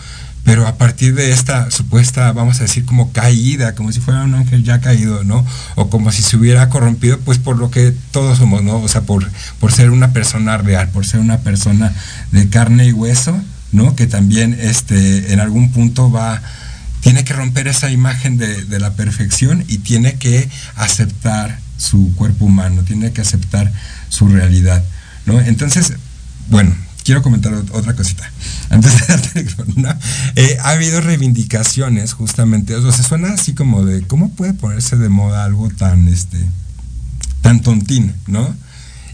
[0.46, 4.34] pero a partir de esta supuesta, vamos a decir, como caída, como si fuera un
[4.34, 5.46] ángel ya caído, ¿no?
[5.76, 8.78] O como si se hubiera corrompido, pues por lo que todos somos, ¿no?
[8.78, 11.94] O sea, por, por ser una persona real, por ser una persona
[12.32, 13.38] de carne y hueso,
[13.74, 13.98] ¿no?
[13.98, 16.41] Que también este, en algún punto va,
[17.02, 22.46] tiene que romper esa imagen de, de la perfección y tiene que aceptar su cuerpo
[22.46, 23.72] humano, tiene que aceptar
[24.12, 24.84] su realidad,
[25.26, 25.39] ¿no?
[25.41, 25.93] Entonces,
[26.50, 28.30] bueno, quiero comentar ot- otra cosita.
[28.69, 29.45] Antes de darte
[29.78, 29.89] ¿no?
[30.36, 35.10] Eh, ha habido reivindicaciones justamente, o sea, suena así como de, ¿cómo puede ponerse de
[35.10, 36.38] moda algo tan, este,
[37.41, 38.54] tan tontín, ¿no?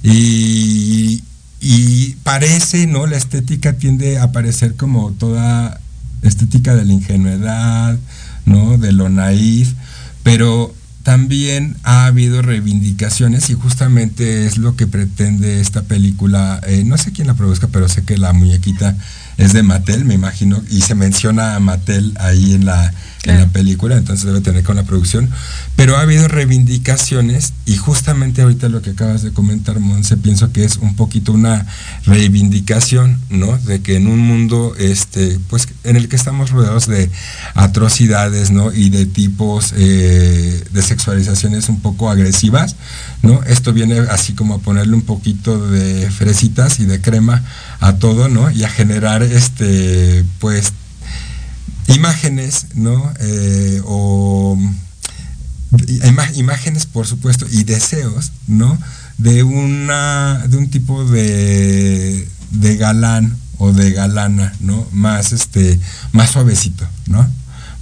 [0.04, 1.24] Y,
[1.62, 3.08] y parece, ¿no?
[3.08, 5.80] La estética tiende a parecer como toda
[6.22, 7.98] estética de la ingenuidad,
[8.46, 8.78] ¿no?
[8.78, 9.74] De lo naif,
[10.24, 10.74] pero
[11.08, 16.60] también ha habido reivindicaciones y justamente es lo que pretende esta película.
[16.68, 18.94] eh, no sé quién la produzca, pero sé que la muñequita
[19.38, 22.92] es de Mattel, me imagino, y se menciona a Mattel ahí en la,
[23.24, 25.30] en la película, entonces debe tener con la producción.
[25.76, 30.64] Pero ha habido reivindicaciones y justamente ahorita lo que acabas de comentar, Monse, pienso que
[30.64, 31.68] es un poquito una
[32.06, 33.58] reivindicación, ¿no?
[33.60, 37.12] De que en un mundo, este, pues, en el que estamos rodeados de
[37.54, 38.74] atrocidades, ¿no?
[38.74, 42.76] Y de tipos eh, de sexualizaciones un poco agresivas,
[43.22, 43.44] ¿no?
[43.44, 47.44] Esto viene así como a ponerle un poquito de fresitas y de crema
[47.80, 48.50] a todo, ¿no?
[48.52, 50.74] Y a generar, este, pues,
[51.88, 53.14] imágenes, ¿no?
[53.20, 54.58] Eh, o
[56.36, 58.78] imágenes, por supuesto, y deseos, ¿no?
[59.18, 64.88] De una, de un tipo de, de galán o de galana, ¿no?
[64.92, 65.80] Más, este,
[66.12, 67.28] más suavecito, ¿no?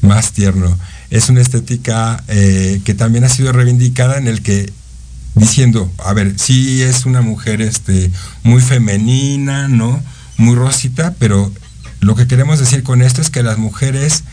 [0.01, 0.77] Más tierno.
[1.09, 4.71] Es una estética eh, que también ha sido reivindicada en el que
[5.35, 8.11] diciendo, a ver, sí es una mujer este,
[8.43, 10.01] muy femenina, ¿no?
[10.37, 11.51] Muy rosita, pero
[11.99, 14.23] lo que queremos decir con esto es que las mujeres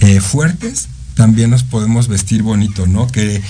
[0.00, 3.06] eh, fuertes también nos podemos vestir bonito, ¿no?
[3.06, 3.42] Que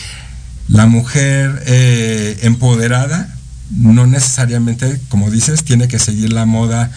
[0.69, 3.37] la mujer eh, empoderada
[3.71, 6.91] no necesariamente, como dices, tiene que seguir la moda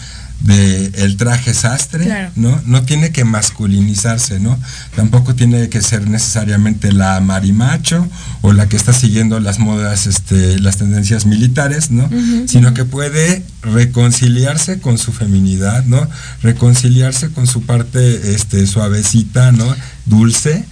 [0.44, 2.30] de el traje sastre, Claro.
[2.36, 2.60] ¿no?
[2.66, 4.58] No tiene que masculinizarse, ¿no?
[4.94, 8.06] Tampoco tiene que ser necesariamente la marimacho
[8.42, 12.08] o la que está siguiendo las modas, este, las tendencias militares, ¿no?
[12.46, 16.06] Sino que puede reconciliarse con su feminidad, ¿no?
[16.42, 19.74] Reconciliarse con su parte, este, suavecita, ¿no?
[20.04, 20.64] Dulce.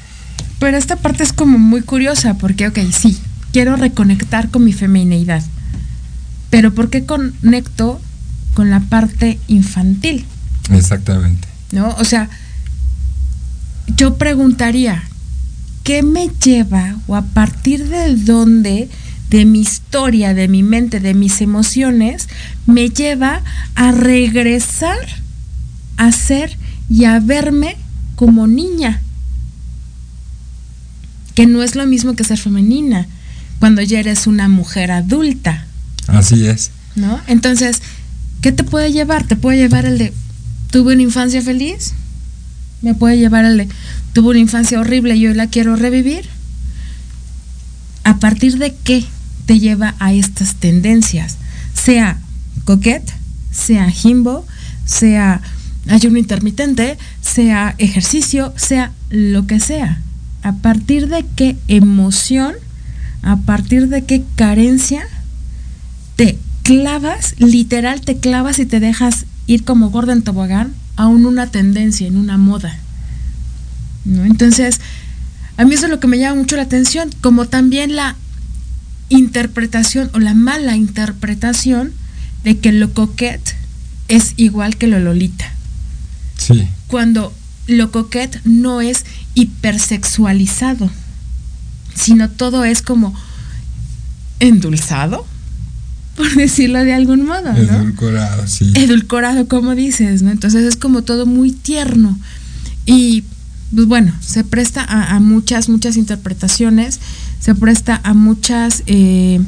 [0.58, 3.18] Pero esta parte es como muy curiosa porque, ok, sí,
[3.52, 5.42] quiero reconectar con mi femineidad.
[6.50, 8.00] Pero ¿por qué conecto
[8.55, 10.24] con la parte infantil?
[10.70, 11.48] Exactamente.
[11.72, 11.90] ¿No?
[11.98, 12.28] O sea,
[13.96, 15.03] yo preguntaría,
[15.84, 18.88] ¿qué me lleva o a partir de dónde,
[19.30, 22.28] de mi historia, de mi mente, de mis emociones,
[22.66, 23.42] me lleva
[23.74, 24.98] a regresar
[25.96, 26.57] a ser
[26.90, 27.76] y a verme
[28.16, 29.00] como niña?
[31.34, 33.07] Que no es lo mismo que ser femenina,
[33.59, 35.66] cuando ya eres una mujer adulta.
[36.09, 36.70] Así es.
[36.94, 37.20] ¿no?
[37.26, 37.80] Entonces,
[38.43, 39.26] ¿qué te puede llevar?
[39.26, 40.12] Te puede llevar el de,
[40.70, 41.95] tuve una infancia feliz,
[42.82, 43.68] me puede llevar el de,
[44.12, 46.28] tuve una infancia horrible y hoy la quiero revivir.
[48.05, 49.05] ¿A partir de qué
[49.47, 51.38] te lleva a estas tendencias?
[51.72, 52.18] Sea
[52.64, 53.11] coquette,
[53.53, 54.45] sea jimbo,
[54.84, 55.40] sea
[55.88, 60.03] ayuno intermitente, sea ejercicio, sea lo que sea.
[60.43, 62.55] ¿A partir de qué emoción,
[63.22, 65.07] a partir de qué carencia
[66.16, 71.26] te clavas, literal te clavas y te dejas ir como gorda en tobogán a un-
[71.26, 72.78] una tendencia, en una moda.
[74.04, 74.24] ¿no?
[74.24, 74.80] Entonces,
[75.56, 78.16] a mí eso es lo que me llama mucho la atención, como también la
[79.08, 81.92] interpretación o la mala interpretación
[82.44, 83.54] de que lo coquette
[84.08, 85.52] es igual que lo lolita.
[86.36, 86.66] Sí.
[86.88, 87.32] Cuando
[87.68, 89.04] lo coquette no es
[89.34, 90.90] hipersexualizado.
[91.94, 93.14] sino todo es como
[94.40, 95.26] endulzado,
[96.22, 97.58] por decirlo de algún modo, ¿no?
[97.58, 98.72] Edulcorado, sí.
[98.76, 100.30] edulcorado, como dices, ¿no?
[100.30, 102.16] Entonces es como todo muy tierno.
[102.86, 103.24] Y
[103.74, 107.00] pues bueno, se presta a, a muchas, muchas interpretaciones,
[107.40, 109.40] se presta a muchas, eh,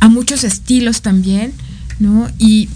[0.00, 1.52] a muchos estilos también,
[1.98, 2.28] ¿no?
[2.38, 2.70] Y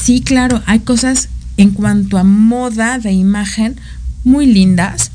[0.00, 3.76] sí, claro, hay cosas en cuanto a moda de imagen
[4.24, 5.10] muy lindas,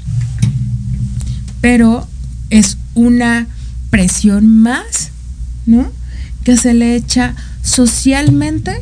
[1.62, 2.08] pero
[2.50, 3.48] es una
[3.90, 5.10] presión más,
[5.66, 5.92] ¿no?
[6.44, 8.74] Que se le echa socialmente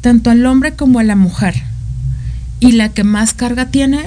[0.00, 1.54] tanto al hombre como a la mujer.
[2.60, 4.00] Y la que más carga tiene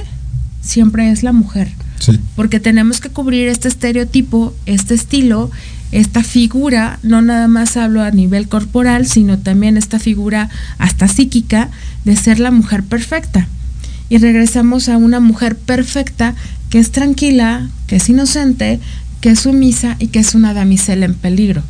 [0.61, 1.69] siempre es la mujer.
[1.99, 2.19] Sí.
[2.35, 5.51] Porque tenemos que cubrir este estereotipo, este estilo,
[5.91, 11.69] esta figura, no nada más hablo a nivel corporal, sino también esta figura hasta psíquica
[12.03, 13.47] de ser la mujer perfecta.
[14.09, 16.35] Y regresamos a una mujer perfecta
[16.69, 18.79] que es tranquila, que es inocente,
[19.19, 21.63] que es sumisa y que es una damisela en peligro.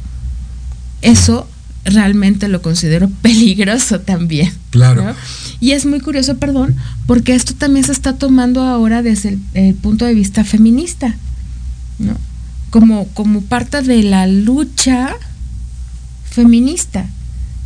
[1.01, 1.47] Eso
[1.85, 4.51] realmente lo considero peligroso también.
[4.69, 5.03] Claro.
[5.03, 5.15] ¿no?
[5.59, 6.75] Y es muy curioso, perdón,
[7.05, 11.15] porque esto también se está tomando ahora desde el, el punto de vista feminista,
[11.99, 12.15] ¿no?
[12.71, 15.09] Como, como parte de la lucha
[16.29, 17.05] feminista,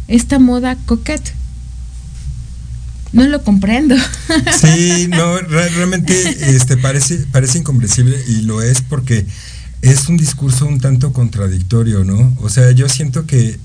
[0.07, 1.33] esta moda coquette.
[3.13, 3.95] No lo comprendo.
[4.59, 9.25] Sí, no, re- realmente este, parece, parece incomprensible y lo es porque
[9.81, 12.35] es un discurso un tanto contradictorio, ¿no?
[12.41, 13.59] O sea, yo siento que,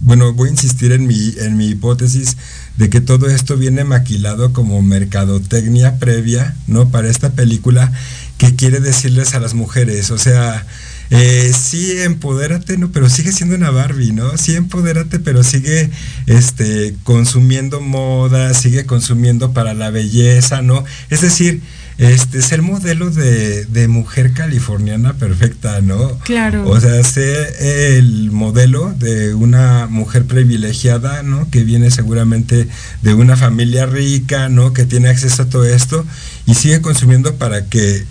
[0.00, 2.36] bueno, voy a insistir en mi, en mi hipótesis
[2.76, 6.90] de que todo esto viene maquilado como mercadotecnia previa, ¿no?
[6.90, 7.92] Para esta película
[8.36, 10.64] que quiere decirles a las mujeres, o sea,
[11.10, 12.92] eh, sí, empodérate, ¿no?
[12.92, 14.36] Pero sigue siendo una Barbie, ¿no?
[14.36, 15.90] Sí, empodérate, pero sigue
[16.26, 20.84] este, consumiendo moda, sigue consumiendo para la belleza, ¿no?
[21.08, 21.62] Es decir,
[21.98, 26.16] este, ser modelo de, de mujer californiana perfecta, ¿no?
[26.20, 26.68] Claro.
[26.68, 31.50] O sea, ser el modelo de una mujer privilegiada, ¿no?
[31.50, 32.68] Que viene seguramente
[33.02, 34.72] de una familia rica, ¿no?
[34.72, 36.06] Que tiene acceso a todo esto
[36.46, 38.04] y sigue consumiendo para que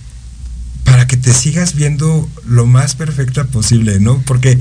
[0.88, 4.22] para que te sigas viendo lo más perfecta posible, ¿no?
[4.26, 4.58] Porque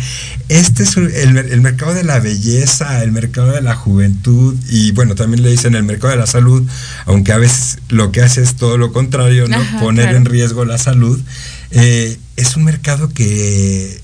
[0.49, 5.15] este es el, el mercado de la belleza, el mercado de la juventud y bueno,
[5.15, 6.69] también le dicen el mercado de la salud,
[7.05, 9.57] aunque a veces lo que hace es todo lo contrario, ¿no?
[9.57, 10.17] Ajá, Poner claro.
[10.19, 11.21] en riesgo la salud.
[11.71, 14.01] Eh, es un mercado que,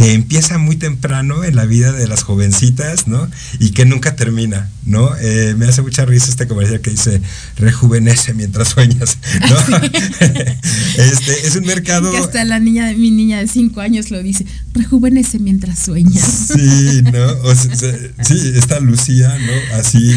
[0.00, 3.28] que empieza muy temprano en la vida de las jovencitas, ¿no?
[3.58, 5.10] Y que nunca termina, ¿no?
[5.20, 7.20] Eh, me hace mucha risa este comercial que dice,
[7.58, 9.76] rejuvenece mientras sueñas, ¿no?
[10.96, 12.10] este, es un mercado...
[12.12, 16.24] Que hasta la niña, mi niña de 5 años lo dice, rejuvenece mientras sueñas.
[16.54, 17.26] Sí, ¿no?
[17.42, 19.76] O sea, se- sí, está Lucía, ¿no?
[19.76, 20.14] Así.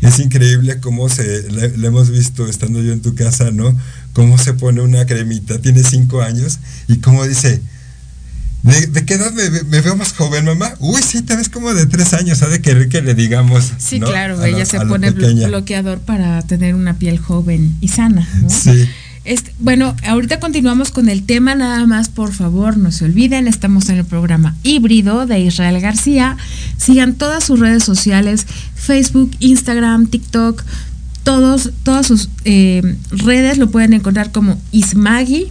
[0.00, 1.50] Es increíble cómo se.
[1.50, 3.78] Le, le hemos visto estando yo en tu casa, ¿no?
[4.14, 5.60] Cómo se pone una cremita.
[5.60, 7.60] Tiene cinco años y cómo dice.
[8.64, 10.74] ¿De, de qué edad me, me veo más joven, mamá?
[10.80, 12.42] Uy, sí, te ves como de tres años.
[12.42, 13.72] Ha de querer que le digamos.
[13.78, 14.06] Sí, ¿no?
[14.08, 18.48] claro, A ella la- se pone bloqueador para tener una piel joven y sana, ¿no?
[18.50, 18.88] Sí.
[19.26, 23.88] Este, bueno, ahorita continuamos con el tema, nada más por favor, no se olviden, estamos
[23.88, 26.36] en el programa híbrido de Israel García.
[26.76, 30.62] Sigan todas sus redes sociales, Facebook, Instagram, TikTok,
[31.22, 35.50] todos, todas sus eh, redes lo pueden encontrar como Ismagi.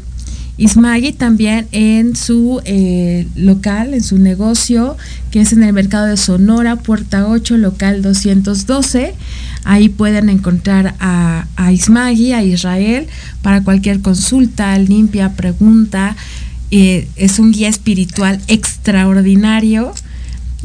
[0.57, 4.97] Ismagi también en su eh, local, en su negocio,
[5.31, 9.15] que es en el mercado de Sonora, Puerta 8, local 212.
[9.63, 13.07] Ahí pueden encontrar a, a Ismagi, a Israel,
[13.41, 16.15] para cualquier consulta, limpia, pregunta.
[16.75, 19.93] Eh, es un guía espiritual extraordinario,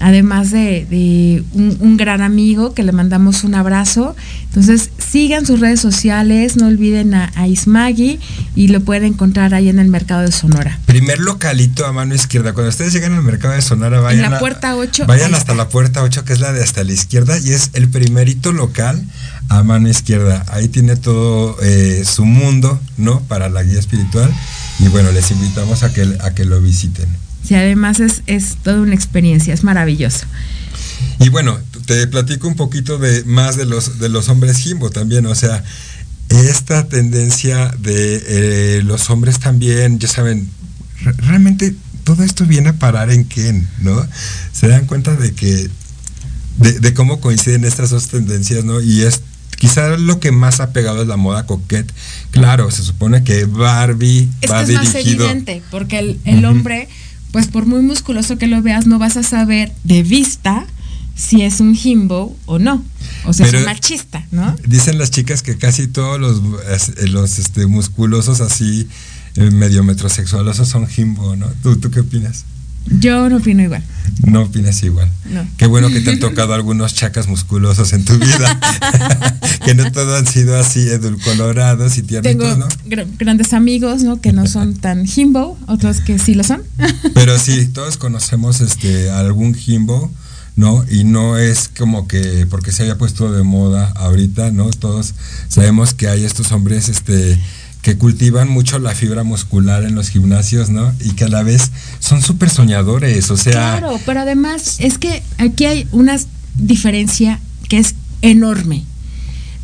[0.00, 4.14] además de, de un, un gran amigo que le mandamos un abrazo.
[4.44, 8.18] Entonces, sigan sus redes sociales, no olviden a, a Ismagi
[8.54, 10.78] y lo pueden encontrar ahí en el mercado de Sonora.
[10.86, 12.52] Primer localito a mano izquierda.
[12.54, 15.68] Cuando ustedes llegan al mercado de Sonora, vayan, la a- puerta 8, vayan hasta la
[15.68, 19.02] puerta 8, que es la de hasta la izquierda, y es el primerito local
[19.48, 20.44] a mano izquierda.
[20.48, 23.20] Ahí tiene todo eh, su mundo, ¿no?
[23.20, 24.32] Para la guía espiritual.
[24.78, 27.08] Y bueno, les invitamos a que, a que lo visiten.
[27.44, 30.26] Sí, además es, es toda una experiencia, es maravilloso.
[31.20, 35.26] Y bueno, te platico un poquito de más de los, de los hombres Jimbo también,
[35.26, 35.64] o sea,
[36.28, 40.48] esta tendencia de eh, los hombres también, ya saben,
[41.02, 41.74] re- realmente
[42.04, 44.06] todo esto viene a parar en Ken, ¿no?
[44.52, 45.70] Se dan cuenta de que,
[46.58, 48.80] de, de cómo coinciden estas dos tendencias, ¿no?
[48.80, 49.22] Y es
[49.58, 51.92] quizá lo que más ha pegado es la moda coquette.
[52.30, 56.88] Claro, se supone que Barbie Esto va es más evidente, porque el, el hombre,
[57.32, 60.66] pues por muy musculoso que lo veas, no vas a saber de vista
[61.14, 62.84] si es un himbo o no.
[63.24, 64.54] O sea, Pero- es un machista, ¿no?
[64.66, 66.40] Dicen las chicas que casi todos los,
[66.98, 68.88] eh, los este, musculosos así
[69.34, 71.46] eh, medio metrosexual, esos son himbo, ¿no?
[71.62, 72.44] ¿Tú, ¿Tú qué opinas?
[73.00, 73.82] Yo no opino igual.
[74.26, 75.08] No opinas igual.
[75.30, 75.46] No.
[75.56, 78.60] Qué bueno que te han tocado algunos chacas musculosos en tu vida.
[79.64, 82.68] que no todos han sido así edulcolorados y tiernitos, Tengo ¿no?
[82.86, 84.20] gra- grandes amigos, ¿no?
[84.20, 86.62] Que no son tan himbo, otros que sí lo son.
[87.14, 90.10] Pero sí, todos conocemos este algún Jimbo,
[90.56, 90.84] ¿no?
[90.90, 94.70] Y no es como que porque se haya puesto de moda ahorita, ¿no?
[94.70, 95.14] Todos
[95.48, 97.38] sabemos que hay estos hombres este
[97.82, 100.92] que cultivan mucho la fibra muscular en los gimnasios, ¿no?
[101.00, 101.70] Y que a la vez
[102.00, 106.18] son súper soñadores, o sea, Claro, pero además es que aquí hay una
[106.56, 108.84] diferencia que es enorme.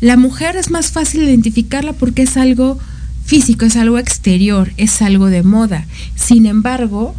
[0.01, 2.79] La mujer es más fácil identificarla porque es algo
[3.25, 5.85] físico, es algo exterior, es algo de moda.
[6.15, 7.15] Sin embargo,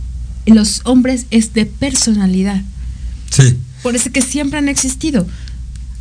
[0.46, 2.62] los hombres es de personalidad.
[3.30, 3.56] sí.
[3.82, 5.28] Por eso que siempre han existido.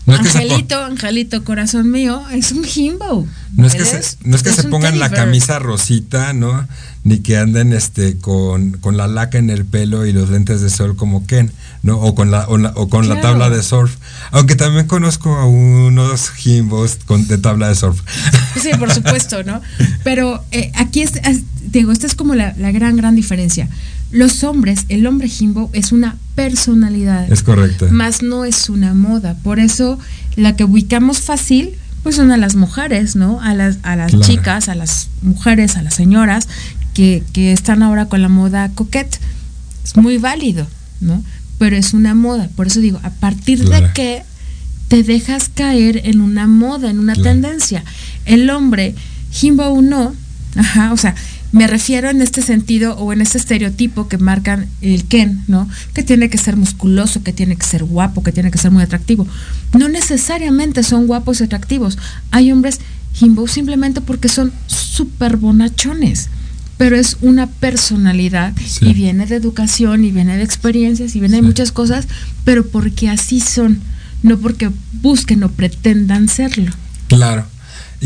[0.06, 3.28] No es que se po- Angelito, Angelito, corazón mío, es un himbo.
[3.56, 6.34] No es que se, es- no es que es se un pongan la camisa rosita,
[6.34, 6.68] ¿no?
[7.04, 10.70] Ni que anden este con, con la laca en el pelo y los lentes de
[10.70, 11.52] sol como Ken,
[11.82, 11.98] ¿no?
[12.00, 13.96] O con la, o la- o con la tabla de surf.
[14.32, 18.00] Aunque también conozco a unos jimbos con, de tabla de surf.
[18.62, 19.62] Sí, por supuesto, ¿no?
[20.04, 21.42] Pero eh, aquí es, es-
[21.72, 23.70] digo, esta es como la, la gran, gran diferencia.
[24.12, 27.88] Los hombres, el hombre jimbo es una personalidad, Es correcto.
[27.92, 29.36] más no es una moda.
[29.44, 29.98] Por eso
[30.36, 31.72] la que ubicamos fácil,
[32.04, 33.42] pues son a las mujeres, ¿no?
[33.42, 34.26] A las, a las Claro.
[34.26, 36.48] chicas, a las mujeres, a las señoras
[36.94, 39.20] que, que están ahora con la moda coquette.
[39.84, 40.68] Es muy válido,
[41.02, 41.24] ¿no?
[41.58, 42.50] Pero es una moda.
[42.56, 43.88] Por eso digo, a partir Claro.
[43.88, 44.24] de que
[44.88, 47.30] te dejas caer en una moda, en una Claro.
[47.32, 47.84] tendencia.
[48.26, 48.94] El hombre,
[49.32, 50.14] Jimbo no,
[50.56, 51.16] ajá, o sea,
[51.56, 55.68] me refiero en este sentido o en este estereotipo que marcan el Ken, ¿no?
[55.94, 58.84] Que tiene que ser musculoso, que tiene que ser guapo, que tiene que ser muy
[58.84, 59.26] atractivo.
[59.78, 61.98] No necesariamente son guapos y atractivos.
[62.32, 62.80] Hay hombres
[63.14, 66.30] Jimbo simplemente porque son súper bonachones.
[66.78, 68.88] Pero es una personalidad Sí.
[68.88, 71.42] y viene de educación y viene de experiencias y viene Sí.
[71.42, 72.06] de muchas cosas,
[72.44, 73.80] pero porque así son,
[74.24, 74.70] no porque
[75.02, 76.72] busquen o pretendan serlo.
[77.08, 77.46] Claro.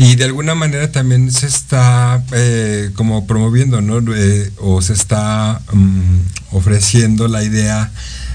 [0.02, 4.00] Y de alguna manera también se está eh, como promoviendo, ¿no?
[4.14, 7.92] Eh, o se está mm, ofreciendo la idea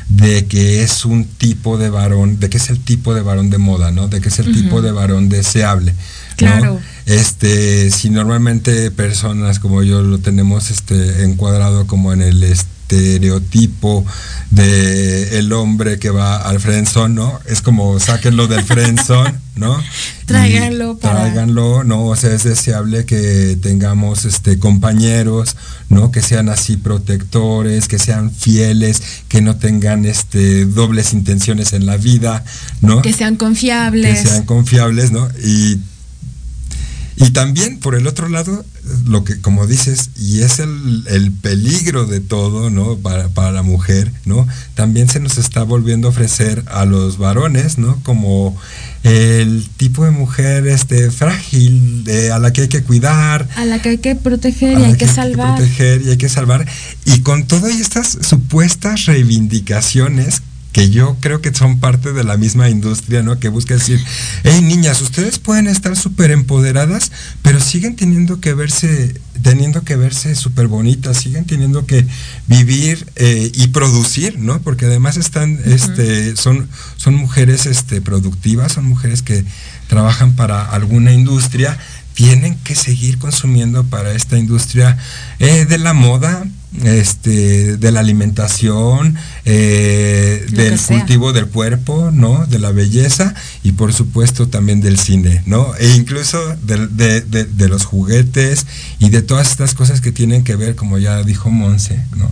[0.08, 3.58] de que es un tipo de varón, de que es el tipo de varón de
[3.58, 4.08] moda, ¿no?
[4.08, 5.94] De que es el tipo de varón deseable.
[5.94, 5.98] ¿no?
[6.36, 6.80] Claro.
[7.08, 12.44] Este, si normalmente personas como yo lo tenemos este encuadrado como en el
[12.90, 14.06] estereotipo
[14.52, 17.40] de el hombre que va al friendzone, ¿no?
[17.48, 19.82] Es como sáquenlo del friendzone, ¿no?
[20.26, 22.06] Tráiganlo para- Tráiganlo, ¿no?
[22.06, 25.56] O sea, es deseable que tengamos este compañeros,
[25.90, 26.12] ¿no?
[26.12, 31.98] Que sean así protectores, que sean fieles, que no tengan este dobles intenciones en la
[31.98, 32.44] vida,
[32.82, 33.02] ¿no?
[33.02, 34.22] Que sean confiables.
[34.22, 35.28] que sean confiables, ¿no?
[35.44, 35.80] Y,
[37.18, 38.64] y también, por el otro lado,
[39.06, 42.98] lo que, como dices, y es el, el peligro de todo, ¿no?
[42.98, 44.48] Para, para la mujer, ¿no?
[44.74, 48.00] También se nos está volviendo a ofrecer a los varones, ¿no?
[48.04, 48.56] Como
[49.04, 53.82] el tipo de mujer este frágil, de, a la que hay que cuidar, a la
[53.82, 55.58] que hay que proteger y hay que salvar.
[55.58, 56.66] proteger y hay que salvar.
[57.06, 60.42] Y con todas estas supuestas reivindicaciones
[60.76, 63.40] que yo creo que son parte de la misma industria, ¿no?
[63.40, 64.04] Que busca decir,
[64.44, 70.36] hey niñas, ustedes pueden estar súper empoderadas, pero siguen teniendo que verse, teniendo que verse
[70.36, 72.06] súper bonitas, siguen teniendo que
[72.48, 74.60] vivir eh, y producir, ¿no?
[74.64, 76.68] Porque además están, este, son,
[76.98, 79.46] son mujeres este, productivas, son mujeres que
[79.88, 81.78] trabajan para alguna industria,
[82.16, 84.98] tienen que seguir consumiendo para esta industria
[85.40, 86.46] eh, de la moda,
[86.84, 89.16] este, de la alimentación,
[89.46, 92.46] eh, del cultivo del cuerpo, ¿no?
[92.48, 95.74] De la belleza y por supuesto también del cine, ¿no?
[95.80, 98.66] E incluso del- de, de- de los juguetes
[99.00, 102.32] y de todas estas cosas que tienen que ver, como ya dijo Monse, ¿no?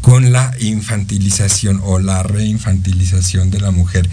[0.00, 4.08] Con la infantilización o la reinfantilización de la mujer.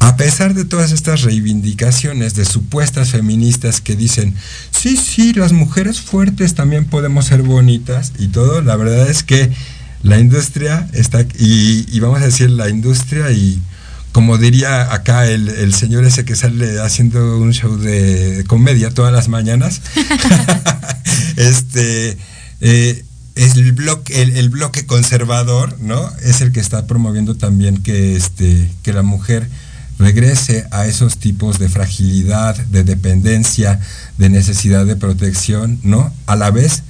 [0.00, 4.34] A pesar de todas estas reivindicaciones de supuestas feministas que dicen,
[4.70, 9.50] sí, sí, las mujeres fuertes también podemos ser bonitas y todo, la verdad es que
[10.02, 13.60] la industria está, y, y vamos a decir la industria y
[14.12, 19.12] como diría acá el, el señor ese que sale haciendo un show de comedia todas
[19.12, 19.82] las mañanas,
[21.36, 22.16] este,
[22.60, 26.10] eh, es el bloque, el, el bloque conservador, ¿no?
[26.22, 29.48] Es el que está promoviendo también que, este, que la mujer
[29.98, 33.80] regrese a esos tipos de fragilidad, de dependencia,
[34.16, 36.12] de necesidad de protección, ¿no?
[36.26, 36.82] A la vez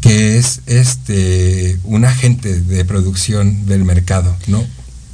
[0.00, 4.64] que es este un agente de producción del mercado, ¿no?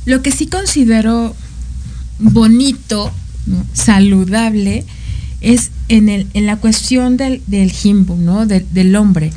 [0.05, 1.35] Lo que sí considero
[2.18, 3.11] bonito,
[3.72, 4.85] saludable,
[5.41, 8.47] es en, el, en la cuestión del, del jimbo, ¿no?
[8.47, 9.30] Del- del hombre.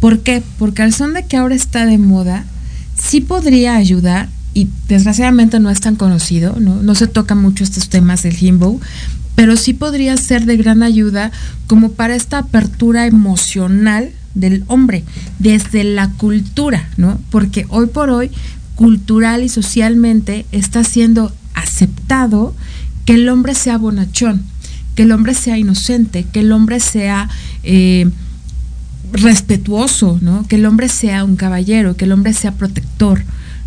[0.00, 0.42] ¿Por qué?
[0.58, 2.44] Porque al son de que ahora está de moda,
[3.00, 7.88] sí podría ayudar, y desgraciadamente no es tan conocido, no, no se tocan mucho estos
[7.88, 8.80] temas del himbo,
[9.34, 11.32] pero sí podría ser de gran ayuda
[11.66, 15.04] como para esta apertura emocional del hombre
[15.38, 17.20] desde la cultura, ¿no?
[17.30, 18.30] Porque hoy por hoy,
[18.76, 22.54] cultural y socialmente, está siendo aceptado
[23.04, 24.42] que el hombre sea bonachón,
[24.94, 27.28] que el hombre sea inocente, que el hombre sea
[27.62, 28.08] eh,
[29.12, 30.46] respetuoso, ¿no?
[30.46, 33.22] Que el hombre sea un caballero, que el hombre sea protector,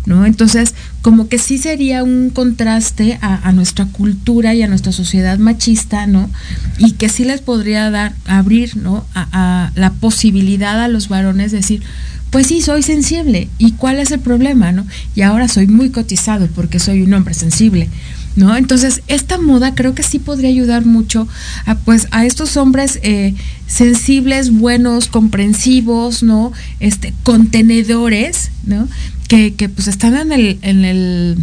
[0.08, 0.24] ¿no?
[0.24, 6.06] Entonces, como que sí sería un contraste a, nuestra cultura y a nuestra sociedad machista,
[6.06, 6.30] ¿no?
[6.78, 9.04] Y que sí les podría dar, abrir, ¿no?
[9.14, 11.82] A, a la posibilidad a los varones de decir,
[12.30, 13.48] pues sí, soy sensible.
[13.58, 14.86] ¿Y cuál es el problema, no?
[15.14, 17.88] Y ahora soy muy cotizado porque soy un hombre sensible.
[18.36, 18.56] ¿No?
[18.56, 21.26] Entonces, esta moda creo que sí podría ayudar mucho
[21.66, 23.34] a, pues, a estos hombres eh,
[23.66, 26.52] sensibles, buenos, comprensivos, ¿no?
[26.78, 28.86] Este, contenedores, ¿no?
[29.28, 31.36] Que, que pues están en el, en el,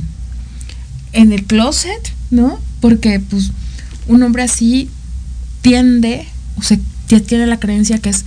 [1.14, 2.60] en el closet, ¿no?
[2.82, 3.52] Porque pues
[4.08, 4.90] un hombre así
[5.62, 6.28] tiende,
[6.58, 6.78] o sea,
[7.08, 8.26] tiene la creencia que es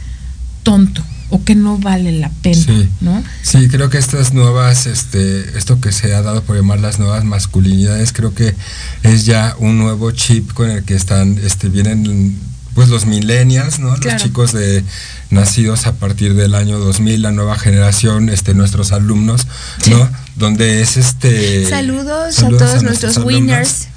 [0.63, 2.89] tonto o que no vale la pena, Sí.
[3.01, 3.23] ¿no?
[3.43, 7.25] Sí, creo que estas nuevas, este, esto que se ha dado por llamar las nuevas
[7.25, 8.55] masculinidades, creo que
[9.03, 12.39] es ya un nuevo chip con el que están, este, vienen
[12.79, 13.93] pues los millennials, ¿no?
[13.97, 14.12] Claro.
[14.12, 14.85] Los chicos de
[15.31, 19.49] nacidos a partir del año 2000, la nueva generación, este, nuestros alumnos,
[19.91, 20.09] ¿no?
[20.37, 21.68] Donde es este.
[21.68, 23.89] Saludos, a todos nuestros winners.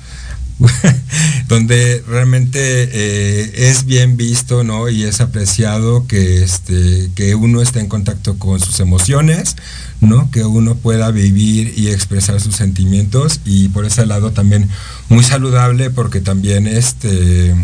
[1.48, 7.80] donde realmente eh, es bien visto no y es apreciado que este que uno esté
[7.80, 9.56] en contacto con sus emociones
[10.02, 14.70] no que uno pueda vivir y expresar sus sentimientos y por ese lado también
[15.10, 17.56] muy saludable porque también este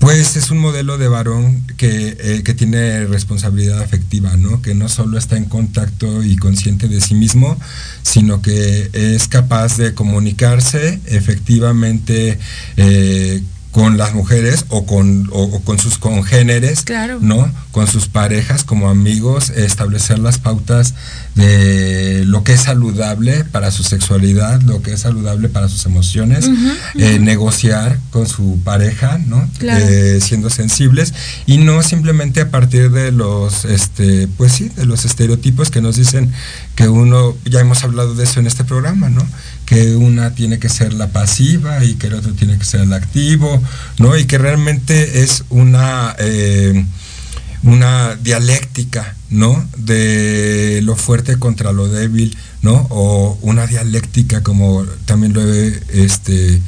[0.00, 4.62] pues es un modelo de varón que, eh, que tiene responsabilidad afectiva, ¿no?
[4.62, 7.58] Que no solo está en contacto y consciente de sí mismo,
[8.02, 12.38] sino que es capaz de comunicarse efectivamente
[12.78, 17.18] eh, con las mujeres o con, o, o con sus congéneres, Claro.
[17.20, 17.50] ¿no?
[17.70, 20.94] Con sus parejas como amigos, establecer las pautas
[21.36, 26.50] de lo que es saludable para su sexualidad, lo que es saludable para sus emociones,
[26.96, 29.48] eh, negociar con su pareja, ¿no?
[29.58, 29.84] Claro.
[29.88, 31.14] Eh, siendo sensibles
[31.46, 35.96] y no simplemente a partir de los, este, pues sí, de los estereotipos que nos
[35.96, 36.32] dicen
[36.74, 39.24] que uno, ya hemos hablado de eso en este programa, ¿no?
[39.70, 42.92] Que una tiene que ser la pasiva y que el otro tiene que ser el
[42.92, 43.62] activo,
[43.98, 44.18] ¿no?
[44.18, 46.84] Y que realmente es una, eh,
[47.62, 49.64] una dialéctica, ¿no?
[49.76, 52.88] De lo fuerte contra lo débil, ¿no?
[52.90, 56.60] O una dialéctica como también lo he, este,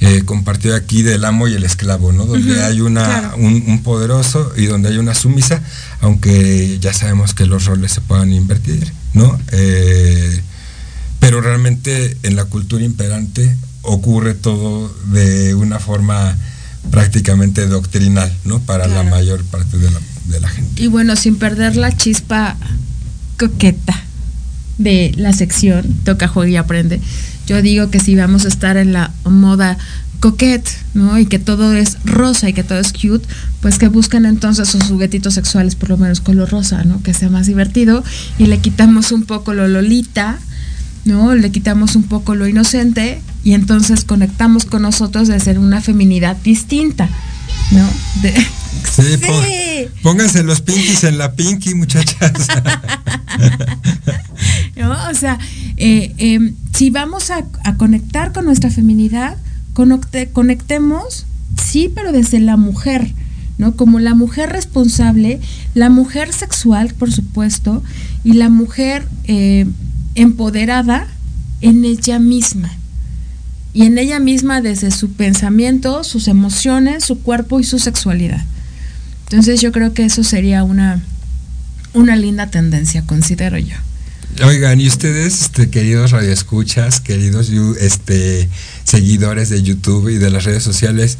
[0.00, 2.26] eh, compartido aquí del amo y el esclavo, ¿no?
[2.26, 3.36] Donde hay una, claro.
[3.36, 5.62] un, un poderoso y donde hay una sumisa,
[6.00, 9.40] aunque ya sabemos que los roles se puedan invertir, ¿no?
[9.52, 10.42] Eh,
[11.32, 16.36] pero realmente en la cultura imperante ocurre todo de una forma
[16.90, 18.60] prácticamente doctrinal, ¿no?
[18.60, 20.82] Para la mayor parte de la, de la gente.
[20.82, 22.58] Y bueno, sin perder la chispa
[23.38, 23.98] coqueta
[24.76, 27.00] de la sección Toca, Juega y Aprende,
[27.46, 29.78] yo digo que si vamos a estar en la moda
[30.20, 31.18] coquette, ¿no?
[31.18, 33.26] Y que todo es rosa y que todo es cute,
[33.62, 37.02] pues que busquen entonces sus juguetitos sexuales por lo menos color rosa, ¿no?
[37.02, 38.04] Que sea más divertido
[38.36, 40.38] y le quitamos un poco lo lolita,
[41.04, 41.34] ¿no?
[41.34, 47.08] Le quitamos un poco lo inocente y entonces conectamos con nosotros desde una feminidad distinta,
[47.72, 47.88] ¿no?
[48.22, 48.34] De-
[48.92, 52.32] Sí, pónganse los pinkies en la pinky, muchachas.
[54.76, 54.92] ¿no?
[55.10, 55.38] O sea,
[55.76, 59.36] eh, eh, si vamos a, a conectar con nuestra feminidad,
[59.74, 61.26] conecte- conectemos,
[61.62, 63.12] sí, pero desde la mujer,
[63.58, 63.76] ¿no?
[63.76, 65.40] Como la mujer responsable,
[65.74, 67.82] la mujer sexual, por supuesto,
[68.24, 69.66] y la mujer eh,
[70.14, 71.08] empoderada
[71.60, 72.70] en ella misma.
[73.74, 78.44] Y en ella misma desde su pensamiento, sus emociones, su cuerpo y su sexualidad.
[79.24, 81.02] Entonces yo creo que eso sería una,
[81.94, 83.76] una linda tendencia, considero yo.
[84.44, 87.50] Oigan, y ustedes, este, queridos radioescuchas, queridos
[87.80, 88.48] este,
[88.84, 91.18] seguidores de YouTube y de las redes sociales,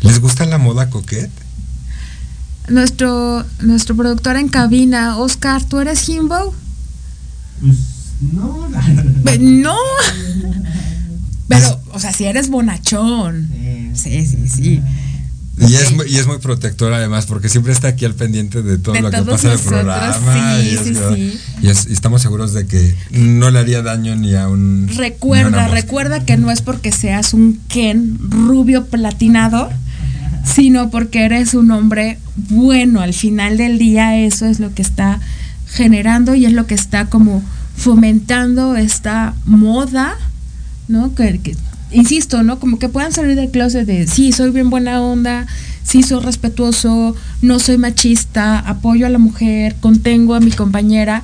[0.00, 1.30] ¿les gusta la moda coquette?
[2.68, 6.54] Nuestro, nuestro productor en cabina, Oscar, ¿tú eres Himbo?
[7.60, 9.76] Pues no, No.
[11.48, 13.48] Pero, o sea, si eres bonachón.
[13.94, 14.80] Sí, sí, sí.
[15.60, 18.78] Y es, muy, y es muy protector además, porque siempre está aquí al pendiente de
[18.78, 20.14] todo De lo que pasa en el programa.
[20.60, 21.40] sí, y, es- sí, sí.
[21.62, 24.88] y es- y estamos seguros de que no le haría daño ni a un...
[24.88, 29.68] a Recuerda, recuerda que no es porque seas un Ken rubio platinado,
[30.44, 33.00] sino porque eres un hombre bueno.
[33.00, 35.18] Al final del día eso es lo que está
[35.70, 37.42] generando y es lo que está como
[37.76, 40.14] fomentando esta moda,
[40.88, 41.14] ¿no?
[41.14, 41.56] Que, que-
[41.92, 42.58] insisto, ¿no?
[42.58, 45.46] Como que puedan salir del closet de, sí, soy bien buena onda,
[45.84, 51.22] sí, soy respetuoso, no soy machista, apoyo a la mujer, contengo a mi compañera,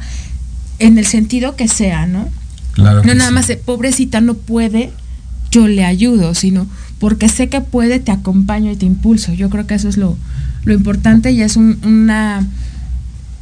[0.78, 2.28] en el sentido que sea, ¿no?
[2.72, 3.02] Claro.
[3.04, 3.34] No nada sí.
[3.34, 4.90] más de pobrecita no puede,
[5.50, 6.66] yo le ayudo, sino
[6.98, 9.32] porque sé que puede, te acompaño y te impulso.
[9.34, 10.16] Yo creo que eso es lo,
[10.64, 12.46] lo importante y es un- una,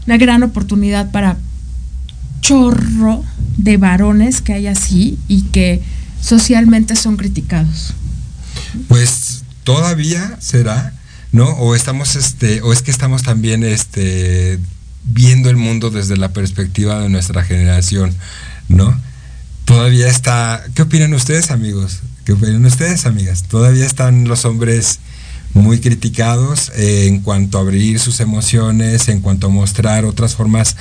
[0.06, 1.36] una gran oportunidad para
[2.40, 3.24] chorro
[3.56, 5.82] de varones que hay así y que
[6.20, 7.94] socialmente son criticados.
[8.88, 10.92] Pues todavía será,
[11.30, 11.48] ¿no?
[11.50, 14.58] O estamos, este, o es que estamos también, este,
[15.04, 18.14] viendo el mundo desde la perspectiva de nuestra generación,
[18.68, 18.98] ¿no?
[19.64, 22.00] Todavía está, ¿qué opinan ustedes, amigos?
[22.24, 23.44] ¿Qué opinan ustedes, amigas?
[23.44, 24.98] Todavía están los hombres
[25.54, 30.76] muy criticados eh, en cuanto a abrir sus emociones, en cuanto a mostrar otras formas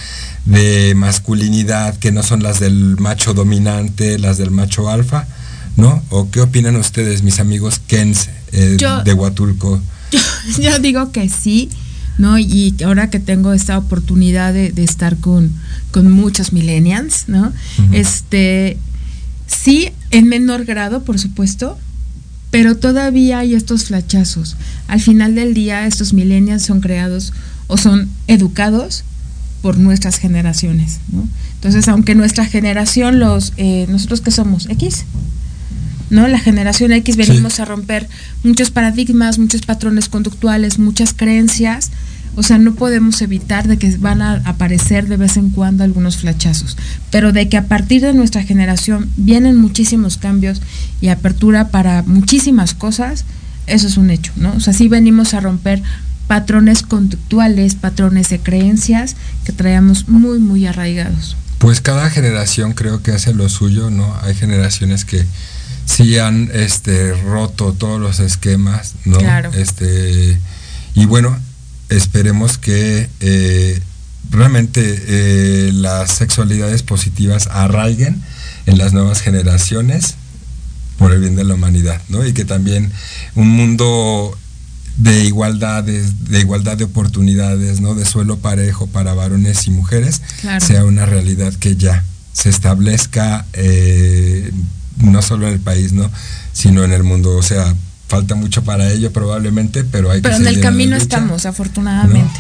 [0.46, 5.28] de masculinidad que no son las del macho dominante, las del macho alfa,
[5.76, 6.02] ¿no?
[6.10, 9.82] ¿O qué opinan ustedes, mis amigos Kens eh, Yo- de Huatulco?
[10.60, 11.70] Yo digo que sí,
[12.18, 12.38] ¿no?
[12.40, 15.52] Y ahora que tengo esta oportunidad de, de estar con,
[15.92, 17.52] con muchos millennials, ¿no?
[17.92, 18.78] Este,
[19.48, 21.78] sí, en menor grado, por supuesto,
[22.52, 24.58] pero todavía hay estos flachazos.
[24.88, 27.34] Al final del día, estos millennials son creados
[27.68, 29.04] o son educados
[29.62, 31.28] por nuestras generaciones, ¿no?
[31.56, 35.06] Entonces, aunque nuestra generación, los, eh, nosotros que somos X,
[36.10, 36.28] ¿no?
[36.28, 38.10] La generación X venimos a romper
[38.44, 41.92] muchos paradigmas, muchos patrones conductuales, muchas creencias.
[42.36, 46.18] O sea, no podemos evitar de que van a aparecer de vez en cuando algunos
[46.18, 46.78] flachazos,
[47.10, 50.62] pero de que a partir de nuestra generación vienen muchísimos cambios
[51.02, 53.26] y apertura para muchísimas cosas,
[53.68, 54.54] eso es un hecho, ¿no?
[54.54, 55.84] O sea, sí venimos a romper
[56.28, 61.36] patrones conductuales, patrones de creencias que traíamos muy, muy arraigados.
[61.58, 64.16] Pues cada generación creo que hace lo suyo, ¿no?
[64.24, 65.26] Hay generaciones que
[65.86, 69.18] sí han este roto todos los esquemas, ¿no?
[69.18, 69.52] Claro.
[69.54, 70.40] Este
[70.96, 71.38] y bueno,
[71.92, 73.80] esperemos que eh,
[74.30, 78.22] realmente eh, las sexualidades positivas arraiguen
[78.66, 80.16] en las nuevas generaciones
[80.98, 82.26] por el bien de la humanidad, ¿no?
[82.26, 82.92] Y que también
[83.36, 84.38] un mundo
[84.98, 87.96] de igualdades, de igualdad de oportunidades, ¿no?
[87.96, 90.64] De suelo parejo para varones y mujeres, Claro.
[90.66, 94.52] sea una realidad que ya se establezca eh,
[94.98, 96.10] no solo en el país, ¿no?
[96.54, 97.36] Sino en el mundo.
[97.36, 97.74] O sea,
[98.12, 102.40] falta mucho para ello probablemente, pero hay Pero que en el camino estamos, afortunadamente.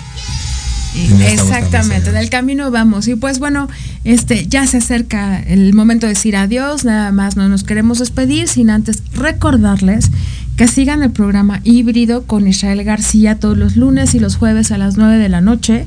[1.09, 3.07] No Exactamente, en el camino vamos.
[3.07, 3.69] Y pues bueno,
[4.03, 8.49] este ya se acerca el momento de decir adiós, nada más no nos queremos despedir
[8.49, 10.11] sin antes recordarles
[10.57, 14.78] que sigan el programa híbrido con Israel García todos los lunes y los jueves a
[14.78, 15.86] las 9 de la noche.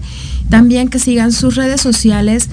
[0.49, 2.49] También que sigan sus redes sociales,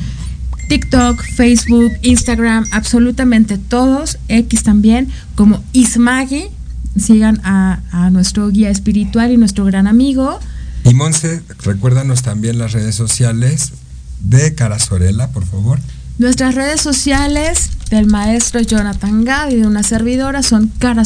[0.68, 6.50] TikTok, Facebook, Instagram, absolutamente todos, X también, como Ismagi.
[6.98, 10.40] Sigan a, a nuestro guía espiritual y nuestro gran amigo.
[10.84, 13.72] Y Monse, recuérdanos también las redes sociales
[14.20, 15.80] de Carasorela, por favor.
[16.18, 21.04] Nuestras redes sociales del maestro Jonathan Gad y de una servidora son Cara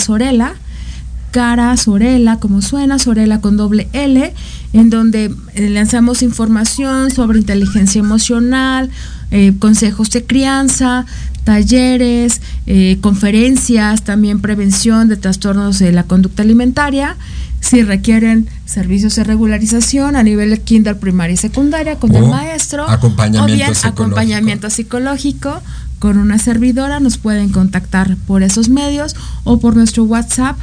[1.36, 4.34] Sorela, Cara Sorela, como suena, Sorela con doble L,
[4.72, 8.90] en donde eh, lanzamos información sobre inteligencia emocional,
[9.32, 11.06] eh, consejos de crianza,
[11.44, 17.18] talleres, eh, conferencias, también prevención de trastornos de la conducta alimentaria.
[17.60, 22.88] Si requieren servicios de regularización a nivel de kinder, primaria y secundaria con el maestro,
[22.88, 24.04] acompañamiento o bien psicológico.
[24.04, 25.62] acompañamiento psicológico
[26.00, 30.58] con una servidora, nos pueden contactar por esos medios o por nuestro WhatsApp.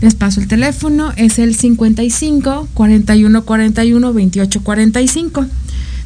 [0.00, 5.46] Les paso el teléfono, es el 55 41 41 28 45.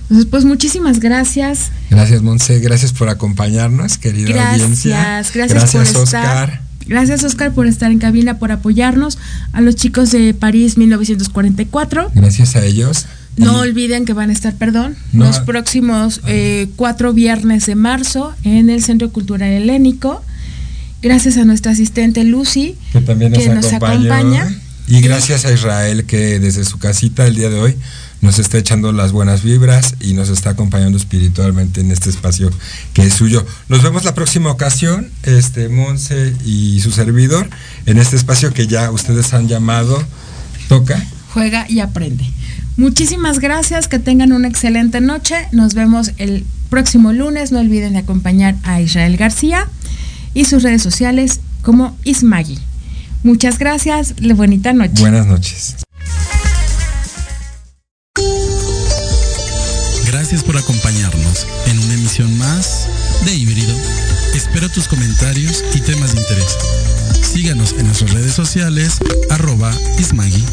[0.02, 1.70] Entonces, pues muchísimas gracias.
[1.90, 2.58] Gracias, Monse.
[2.60, 5.22] Gracias por acompañarnos, querida Gracias, audiencia.
[5.34, 6.04] gracias, por Oscar.
[6.04, 6.62] estar.
[6.86, 9.16] Gracias, Oscar, por estar en cabina, por apoyarnos.
[9.52, 12.10] A los chicos de París 1944.
[12.14, 13.06] Gracias a ellos.
[13.36, 15.24] No olviden que van a estar, perdón, No.
[15.24, 20.22] los próximos eh, cuatro viernes de marzo en el Centro Cultural Helénico.
[21.02, 24.14] Gracias a nuestra asistente Lucy, que también nos, que nos acompañó.
[24.14, 24.58] acompaña.
[24.86, 27.76] Y gracias a Israel que desde su casita el día de hoy
[28.20, 32.50] nos está echando las buenas vibras y nos está acompañando espiritualmente en este espacio
[32.92, 33.44] que es suyo.
[33.68, 37.50] Nos vemos la próxima ocasión, este Monse y su servidor,
[37.86, 40.02] en este espacio que ya ustedes han llamado
[40.68, 41.04] Toca.
[41.30, 42.24] juega y aprende.
[42.76, 45.34] Muchísimas gracias, que tengan una excelente noche.
[45.50, 47.50] Nos vemos el próximo lunes.
[47.50, 49.68] No olviden de acompañar a Israel García
[50.34, 52.58] y sus redes sociales como Ismagi.
[53.22, 55.00] Muchas gracias, bonita noche.
[55.00, 55.76] Buenas noches.
[60.06, 62.88] Gracias por acompañarnos en una emisión más
[63.24, 63.74] de Híbrido.
[64.34, 66.56] Espero tus comentarios y temas de interés.
[67.22, 68.98] Síganos en nuestras redes sociales,
[69.30, 70.44] arroba Ismagi.